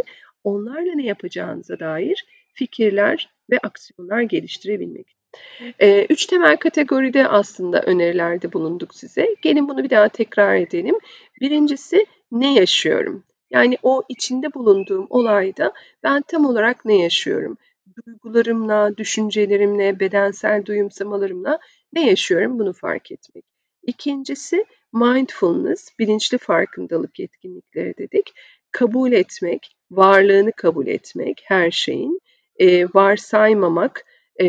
Onlarla 0.45 0.93
ne 0.95 1.07
yapacağınıza 1.07 1.81
dair 1.81 2.25
fikirler 2.61 3.31
ve 3.51 3.59
aksiyonlar 3.59 4.21
geliştirebilmek. 4.21 5.17
Ee, 5.79 6.07
üç 6.11 6.27
temel 6.27 6.57
kategoride 6.57 7.29
aslında 7.29 7.83
önerilerde 7.83 8.53
bulunduk 8.53 8.95
size. 8.95 9.37
Gelin 9.43 9.69
bunu 9.69 9.85
bir 9.85 9.91
daha 9.91 10.09
tekrar 10.09 10.57
edelim. 10.57 10.99
Birincisi 11.41 12.07
ne 12.33 12.55
yaşıyorum? 12.55 13.25
Yani 13.51 13.79
o 13.83 14.03
içinde 14.09 14.55
bulunduğum 14.55 15.07
olayda 15.11 15.73
ben 16.03 16.23
tam 16.23 16.47
olarak 16.47 16.85
ne 16.85 16.97
yaşıyorum? 17.03 17.57
Duygularımla, 18.07 18.97
düşüncelerimle, 18.97 20.01
bedensel 20.01 20.65
duyumsamalarımla 20.65 21.59
ne 21.93 22.07
yaşıyorum 22.07 22.59
bunu 22.59 22.73
fark 22.73 23.13
etmek. 23.13 23.45
İkincisi 23.83 24.65
mindfulness, 24.93 25.89
bilinçli 25.99 26.39
farkındalık 26.39 27.21
etkinlikleri 27.21 27.95
dedik. 27.99 28.33
Kabul 28.73 29.13
etmek, 29.13 29.77
varlığını 29.91 30.53
kabul 30.53 30.87
etmek 30.87 31.43
her 31.45 31.71
şeyin, 31.71 32.21
e, 32.61 32.87
varsaymamak, 32.95 34.05
e, 34.41 34.47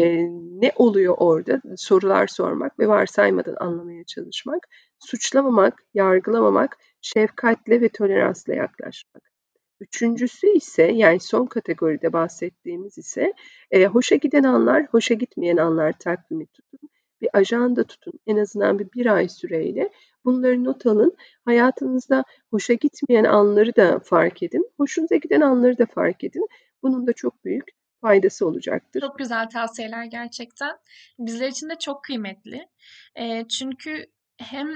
ne 0.62 0.71
oluyor 0.76 1.15
orada 1.17 1.62
sorular 1.78 2.28
sormak 2.28 2.80
ve 2.80 2.88
varsaymadan 2.88 3.56
anlamaya 3.60 4.04
çalışmak, 4.04 4.67
suçlamamak, 5.00 5.84
yargılamamak, 5.93 6.78
şefkatle 7.02 7.82
ve 7.82 7.89
toleransla 7.89 8.54
yaklaşmak. 8.54 9.32
Üçüncüsü 9.80 10.47
ise 10.47 10.84
yani 10.84 11.19
son 11.19 11.45
kategoride 11.45 12.13
bahsettiğimiz 12.13 12.97
ise 12.97 13.34
e, 13.71 13.86
hoşa 13.86 14.15
giden 14.15 14.43
anlar, 14.43 14.86
hoşa 14.86 15.13
gitmeyen 15.13 15.58
anlar 15.58 15.93
takvimi 16.00 16.47
tutun. 16.47 16.80
Bir 17.21 17.30
ajanda 17.34 17.84
tutun 17.84 18.13
en 18.28 18.38
azından 18.38 18.80
bir, 18.80 18.88
bir 18.93 19.06
ay 19.06 19.30
süreyle. 19.30 19.89
Bunları 20.26 20.63
not 20.63 20.86
alın. 20.86 21.15
Hayatınızda 21.45 22.24
hoşa 22.52 22.74
gitmeyen 22.74 23.24
anları 23.24 23.76
da 23.76 24.00
fark 24.00 24.43
edin. 24.43 24.71
Hoşunuza 24.78 25.15
giden 25.15 25.41
anları 25.41 25.78
da 25.78 25.86
fark 25.86 26.24
edin. 26.24 26.47
Bunun 26.84 27.08
da 27.08 27.13
çok 27.13 27.45
büyük 27.45 27.81
faydası 28.02 28.48
olacaktır. 28.48 29.02
Çok 29.02 29.18
güzel 29.18 29.50
tavsiyeler 29.50 30.06
gerçekten. 30.06 30.78
Bizler 31.20 31.48
için 31.48 31.70
de 31.70 31.74
çok 31.80 32.04
kıymetli. 32.04 32.68
E, 33.16 33.48
çünkü 33.48 34.06
hem 34.38 34.68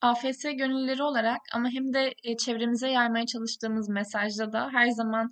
AFS 0.00 0.42
gönüllüleri 0.42 1.02
olarak 1.02 1.40
ama 1.54 1.68
hem 1.68 1.92
de 1.94 2.14
e, 2.24 2.36
çevremize 2.36 2.88
yaymaya 2.90 3.26
çalıştığımız 3.26 3.88
mesajda 3.88 4.52
da 4.52 4.68
her 4.72 4.88
zaman 4.90 5.30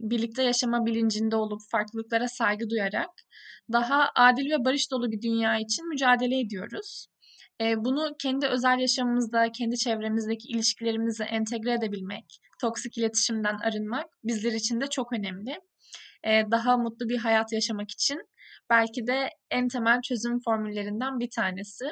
birlikte 0.00 0.42
yaşama 0.42 0.86
bilincinde 0.86 1.36
olup 1.36 1.60
farklılıklara 1.70 2.28
saygı 2.28 2.70
duyarak 2.70 3.10
daha 3.72 4.10
adil 4.16 4.50
ve 4.50 4.64
barış 4.64 4.90
dolu 4.90 5.12
bir 5.12 5.22
dünya 5.22 5.58
için 5.58 5.88
mücadele 5.88 6.40
ediyoruz. 6.40 7.06
Bunu 7.76 8.14
kendi 8.22 8.46
özel 8.46 8.78
yaşamımızda, 8.78 9.52
kendi 9.52 9.76
çevremizdeki 9.76 10.48
ilişkilerimize 10.48 11.24
entegre 11.24 11.72
edebilmek, 11.72 12.40
toksik 12.60 12.98
iletişimden 12.98 13.58
arınmak 13.58 14.06
bizler 14.24 14.52
için 14.52 14.80
de 14.80 14.86
çok 14.86 15.12
önemli 15.12 15.60
daha 16.24 16.76
mutlu 16.76 17.08
bir 17.08 17.18
hayat 17.18 17.52
yaşamak 17.52 17.90
için 17.90 18.20
belki 18.70 19.06
de 19.06 19.28
en 19.50 19.68
temel 19.68 20.00
çözüm 20.02 20.40
formüllerinden 20.44 21.18
bir 21.20 21.30
tanesi. 21.30 21.84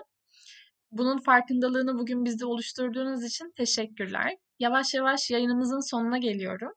Bunun 0.91 1.19
farkındalığını 1.19 1.99
bugün 1.99 2.25
bizde 2.25 2.47
oluşturduğunuz 2.47 3.25
için 3.25 3.53
teşekkürler. 3.57 4.37
Yavaş 4.59 4.95
yavaş 4.95 5.31
yayınımızın 5.31 5.91
sonuna 5.91 6.19
geliyorum. 6.19 6.73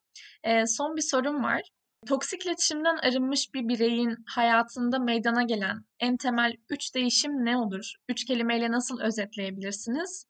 son 0.65 0.95
bir 0.95 1.01
sorum 1.01 1.43
var. 1.43 1.61
Toksik 2.07 2.45
iletişimden 2.45 2.97
arınmış 2.97 3.53
bir 3.53 3.67
bireyin 3.67 4.15
hayatında 4.27 4.99
meydana 4.99 5.43
gelen 5.43 5.85
en 5.99 6.17
temel 6.17 6.53
üç 6.69 6.95
değişim 6.95 7.31
ne 7.45 7.57
olur? 7.57 7.93
Üç 8.09 8.25
kelimeyle 8.25 8.71
nasıl 8.71 9.01
özetleyebilirsiniz? 9.01 10.25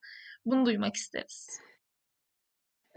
Bunu 0.46 0.66
duymak 0.66 0.96
isteriz. 0.96 1.50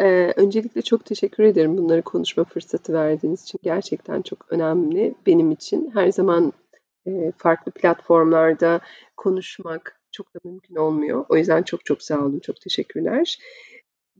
Eee, 0.01 0.33
öncelikle 0.37 0.83
çok 0.83 1.05
teşekkür 1.05 1.45
ederim 1.45 1.77
bunları 1.79 2.03
konuşma 2.03 2.45
fırsatı 2.45 2.93
verdiğiniz 2.93 3.43
için. 3.43 3.59
Gerçekten 3.63 4.23
çok 4.23 4.47
önemli 4.53 5.15
benim 5.27 5.51
için. 5.51 5.91
Her 5.95 6.13
zaman, 6.13 6.53
eee, 7.07 7.33
farklı 7.39 7.73
platformlarda 7.73 8.81
konuşmak 9.17 10.01
çok 10.13 10.35
da 10.35 10.39
mümkün 10.45 10.77
olmuyor. 10.77 11.25
O 11.29 11.37
yüzden 11.37 11.63
çok 11.63 11.85
çok 11.85 12.03
sağ 12.03 12.21
olun, 12.25 12.39
çok 12.41 12.61
teşekkürler. 12.61 13.39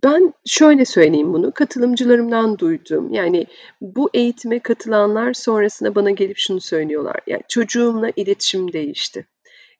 Ben 0.05 0.35
şöyle 0.47 0.85
söyleyeyim 0.85 1.33
bunu, 1.35 1.53
katılımcılarımdan 1.53 2.59
duyduğum, 2.59 3.15
yani 3.15 3.47
bu 3.81 4.11
eğitime 4.15 4.59
katılanlar 4.61 5.33
sonrasında 5.35 5.95
bana 5.95 6.11
gelip 6.11 6.39
şunu 6.39 6.61
söylüyorlar, 6.61 7.17
"Ya, 7.27 7.41
çocuğumla 7.49 8.11
iletişim 8.17 8.73
değişti." 8.73 9.27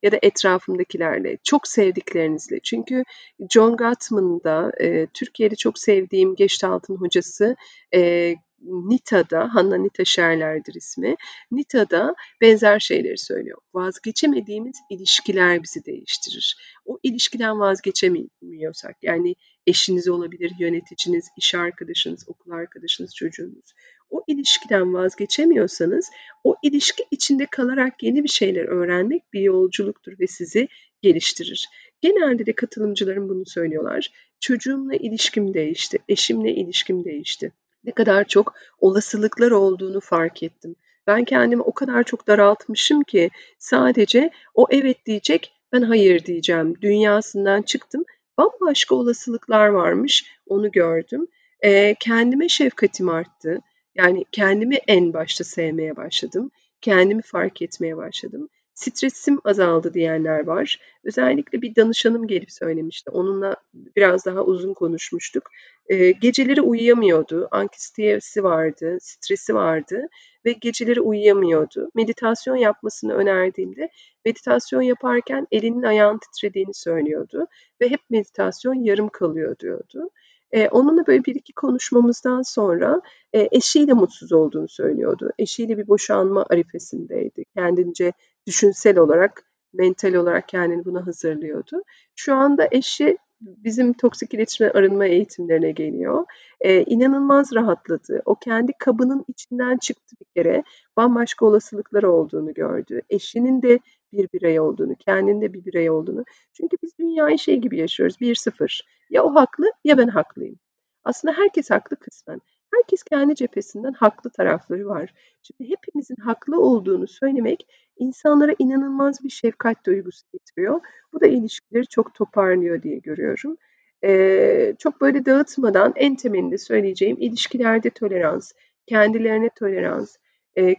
Ya 0.05 0.13
da 0.13 0.19
etrafımdakilerle, 0.23 1.39
çok 1.45 1.69
sevdiklerinizle. 1.69 2.61
Çünkü 2.61 3.05
John 3.51 3.77
Gottman'da, 3.77 4.73
e, 4.81 5.07
Türkiye'de 5.07 5.57
çok 5.57 5.79
sevdiğim 5.79 6.35
Gestalt'ın 6.35 6.97
hocası 6.97 7.57
e, 7.95 8.35
Nita'da, 8.65 9.55
Hanna 9.55 9.77
Nita 9.77 10.05
Scherler'dir 10.05 10.75
ismi. 10.75 11.17
Nita'da 11.51 12.15
benzer 12.41 12.81
şeyleri 12.81 13.19
söylüyor. 13.19 13.59
Vazgeçemediğimiz 13.75 14.77
ilişkiler 14.91 15.63
bizi 15.63 15.85
değiştirir. 15.85 16.57
O 16.85 16.99
ilişkiden 17.03 17.61
vazgeçemiyorsak, 17.61 18.97
yani 19.03 19.35
eşiniz 19.67 20.09
olabilir, 20.09 20.53
yöneticiniz, 20.59 21.29
iş 21.37 21.55
arkadaşınız, 21.55 22.29
okul 22.29 22.51
arkadaşınız, 22.51 23.15
çocuğunuz. 23.15 23.75
O 24.15 24.25
ilişkiden 24.27 24.95
vazgeçemiyorsanız 24.95 26.11
o 26.45 26.57
ilişki 26.63 27.05
içinde 27.11 27.47
kalarak 27.47 28.03
yeni 28.03 28.25
bir 28.25 28.29
şeyler 28.29 28.65
öğrenmek 28.65 29.33
bir 29.33 29.41
yolculuktur 29.41 30.13
ve 30.21 30.27
sizi 30.27 30.69
geliştirir. 31.03 31.69
Genelde 32.01 32.47
de 32.47 32.53
katılımcılarım 32.53 33.29
bunu 33.29 33.47
söylüyorlar. 33.47 34.11
Çocuğumla 34.41 34.95
ilişkim 34.95 35.55
değişti, 35.55 35.99
eşimle 36.09 36.55
ilişkim 36.55 37.05
değişti. 37.05 37.53
Ne 37.85 37.93
kadar 37.93 38.25
çok 38.25 38.55
olasılıklar 38.79 39.51
olduğunu 39.51 40.01
fark 40.01 40.43
ettim. 40.43 40.77
Ben 41.07 41.25
kendimi 41.25 41.63
o 41.63 41.73
kadar 41.73 42.05
çok 42.05 42.27
daraltmışım 42.27 43.03
ki 43.03 43.31
sadece 43.59 44.31
o 44.55 44.67
evet 44.71 45.07
diyecek, 45.07 45.53
ben 45.73 45.83
hayır 45.83 46.25
diyeceğim 46.25 46.75
dünyasından 46.81 47.63
çıktım. 47.63 48.05
Bambaşka 48.39 48.95
olasılıklar 48.95 49.69
varmış, 49.69 50.25
onu 50.47 50.71
gördüm. 50.71 51.27
E, 51.61 51.95
kendime 52.01 52.49
şefkatim 52.49 53.09
arttı. 53.09 53.61
Yani 53.95 54.25
kendimi 54.33 54.77
en 54.77 55.13
başta 55.13 55.45
sevmeye 55.45 55.97
başladım. 55.97 56.51
Kendimi 56.81 57.23
fark 57.23 57.63
etmeye 57.63 57.97
başladım. 57.97 58.49
Stresim 58.75 59.39
azaldı 59.45 59.95
diyenler 59.95 60.47
var. 60.47 60.81
Özellikle 61.05 61.63
bir 61.63 61.77
danışanım 61.77 62.27
gelip 62.27 62.53
söylemişti. 62.53 63.11
Onunla 63.11 63.57
biraz 63.97 64.27
daha 64.27 64.43
uzun 64.45 64.75
konuşmuştuk. 64.75 65.51
E, 65.89 66.11
geceleri 66.11 66.61
uyuyamıyordu, 66.61 67.49
anksiyetesi 67.51 68.45
vardı, 68.45 68.99
stresi 69.01 69.55
vardı 69.55 70.09
ve 70.45 70.53
geceleri 70.53 71.01
uyuyamıyordu. 71.01 71.91
Meditasyon 71.95 72.57
yapmasını 72.57 73.15
önerdiğimde 73.15 73.89
meditasyon 74.25 74.83
yaparken 74.83 75.47
elinin 75.53 75.83
ayağın 75.83 76.19
titrediğini 76.19 76.75
söylüyordu 76.75 77.47
ve 77.81 77.89
hep 77.89 78.01
meditasyon 78.11 78.75
yarım 78.75 79.09
kalıyor 79.09 79.59
diyordu. 79.59 80.11
E, 80.55 80.69
onunla 80.69 81.07
böyle 81.07 81.25
bir 81.25 81.35
iki 81.35 81.53
konuşmamızdan 81.53 82.43
sonra 82.43 83.01
e, 83.33 83.49
eşiyle 83.53 83.93
mutsuz 83.93 84.33
olduğunu 84.33 84.69
söylüyordu. 84.69 85.31
Eşiyle 85.39 85.79
bir 85.79 85.89
boşanma 85.89 86.47
arifesindeydi. 86.51 87.45
Kendince 87.57 88.13
düşünsel 88.47 88.99
olarak, 88.99 89.43
mental 89.73 90.15
olarak 90.15 90.49
kendini 90.49 90.85
buna 90.85 91.07
hazırlıyordu. 91.07 91.83
Şu 92.17 92.35
anda 92.35 92.69
eşi 92.71 93.19
bizim 93.41 93.93
toksik 93.93 94.35
iletişime 94.35 94.71
arınma 94.71 95.07
eğitimlerine 95.07 95.71
geliyor. 95.71 96.25
Ee, 96.61 96.83
inanılmaz 96.83 97.55
rahatladı. 97.55 98.23
O 98.25 98.35
kendi 98.35 98.73
kabının 98.79 99.25
içinden 99.29 99.77
çıktı 99.77 100.17
bir 100.21 100.43
kere. 100.43 100.65
Bambaşka 100.97 101.47
olasılıkları 101.47 102.13
olduğunu 102.13 102.55
gördü. 102.55 103.01
Eşinin 103.11 103.63
de 103.63 103.79
bir 104.15 104.29
birey 104.33 104.61
olduğunu, 104.61 104.95
kendinin 104.95 105.41
de 105.41 105.53
bir 105.53 105.65
birey 105.65 105.91
olduğunu. 105.91 106.25
Çünkü 106.53 106.77
biz 106.83 106.99
dünyayı 106.99 107.39
şey 107.39 107.57
gibi 107.57 107.79
yaşıyoruz. 107.79 108.21
Bir 108.21 108.35
sıfır. 108.35 108.83
Ya 109.11 109.25
o 109.25 109.35
haklı 109.35 109.73
ya 109.85 109.99
ben 109.99 110.09
haklıyım. 110.09 110.59
Aslında 111.05 111.35
herkes 111.39 111.71
haklı 111.71 111.97
kısmen. 111.97 112.41
Herkes 112.75 113.03
kendi 113.03 113.35
cephesinden 113.35 113.93
haklı 113.93 114.31
tarafları 114.31 114.87
var. 114.87 115.15
Şimdi 115.43 115.71
hepimizin 115.71 116.17
haklı 116.17 116.61
olduğunu 116.61 117.07
söylemek 117.07 117.67
insanlara 117.97 118.55
inanılmaz 118.59 119.25
bir 119.25 119.31
şefkat 119.31 119.87
duygusu 119.87 120.27
getiriyor. 120.33 120.81
Bu 121.13 121.21
da 121.21 121.27
ilişkileri 121.27 121.87
çok 121.87 122.15
toparlıyor 122.15 122.83
diye 122.83 122.99
görüyorum. 122.99 123.57
Ee, 124.05 124.75
çok 124.79 125.01
böyle 125.01 125.27
dağıtmadan 125.27 125.93
en 125.97 126.17
temelinde 126.17 126.59
söyleyeceğim 126.59 127.17
ilişkilerde 127.21 127.91
tolerans, 127.91 128.53
kendilerine 128.87 129.51
tolerans, 129.59 130.17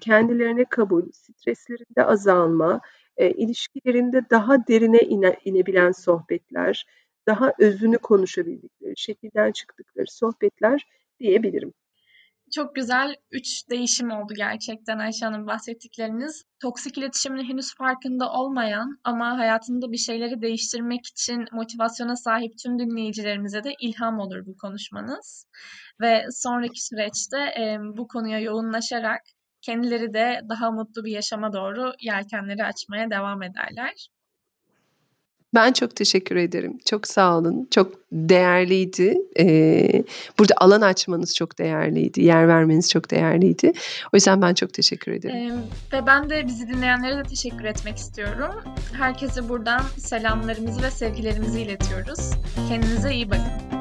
kendilerine 0.01 0.65
kabul, 0.65 1.11
streslerinde 1.11 2.03
azalma, 2.05 2.81
ilişkilerinde 3.17 4.21
daha 4.29 4.67
derine 4.67 4.99
ine, 4.99 5.37
inebilen 5.45 5.91
sohbetler, 5.91 6.85
daha 7.27 7.53
özünü 7.59 7.97
konuşabildikleri, 7.97 8.93
şekilden 8.97 9.51
çıktıkları 9.51 10.07
sohbetler 10.09 10.87
diyebilirim. 11.19 11.73
Çok 12.55 12.75
güzel 12.75 13.15
üç 13.31 13.69
değişim 13.69 14.11
oldu 14.11 14.33
gerçekten 14.37 14.99
Ayşe 14.99 15.25
Hanım 15.25 15.47
bahsettikleriniz. 15.47 16.43
Toksik 16.61 16.97
iletişimin 16.97 17.43
henüz 17.43 17.75
farkında 17.75 18.31
olmayan 18.31 18.99
ama 19.03 19.37
hayatında 19.37 19.91
bir 19.91 19.97
şeyleri 19.97 20.41
değiştirmek 20.41 21.05
için 21.05 21.45
motivasyona 21.51 22.15
sahip 22.15 22.57
tüm 22.63 22.79
dinleyicilerimize 22.79 23.63
de 23.63 23.73
ilham 23.79 24.19
olur 24.19 24.45
bu 24.45 24.57
konuşmanız. 24.57 25.47
Ve 26.01 26.25
sonraki 26.31 26.85
süreçte 26.85 27.37
e, 27.37 27.77
bu 27.97 28.07
konuya 28.07 28.39
yoğunlaşarak 28.39 29.21
kendileri 29.65 30.13
de 30.13 30.41
daha 30.49 30.71
mutlu 30.71 31.05
bir 31.05 31.11
yaşama 31.11 31.53
doğru 31.53 31.93
yelkenleri 31.99 32.63
açmaya 32.63 33.09
devam 33.09 33.43
ederler. 33.43 34.09
Ben 35.55 35.73
çok 35.73 35.95
teşekkür 35.95 36.35
ederim. 36.35 36.77
Çok 36.85 37.07
sağ 37.07 37.37
olun. 37.37 37.67
Çok 37.71 37.93
değerliydi. 38.11 39.17
Ee, 39.39 40.03
burada 40.39 40.53
alan 40.57 40.81
açmanız 40.81 41.35
çok 41.35 41.59
değerliydi. 41.59 42.21
Yer 42.21 42.47
vermeniz 42.47 42.89
çok 42.91 43.11
değerliydi. 43.11 43.73
O 44.13 44.17
yüzden 44.17 44.41
ben 44.41 44.53
çok 44.53 44.73
teşekkür 44.73 45.11
ederim. 45.11 45.35
Ee, 45.35 45.97
ve 45.97 46.05
ben 46.07 46.29
de 46.29 46.47
bizi 46.47 46.67
dinleyenlere 46.67 47.17
de 47.17 47.23
teşekkür 47.23 47.63
etmek 47.63 47.97
istiyorum. 47.97 48.63
Herkese 48.93 49.49
buradan 49.49 49.81
selamlarımızı 49.97 50.83
ve 50.83 50.91
sevgilerimizi 50.91 51.61
iletiyoruz. 51.61 52.31
Kendinize 52.69 53.13
iyi 53.13 53.29
bakın. 53.29 53.75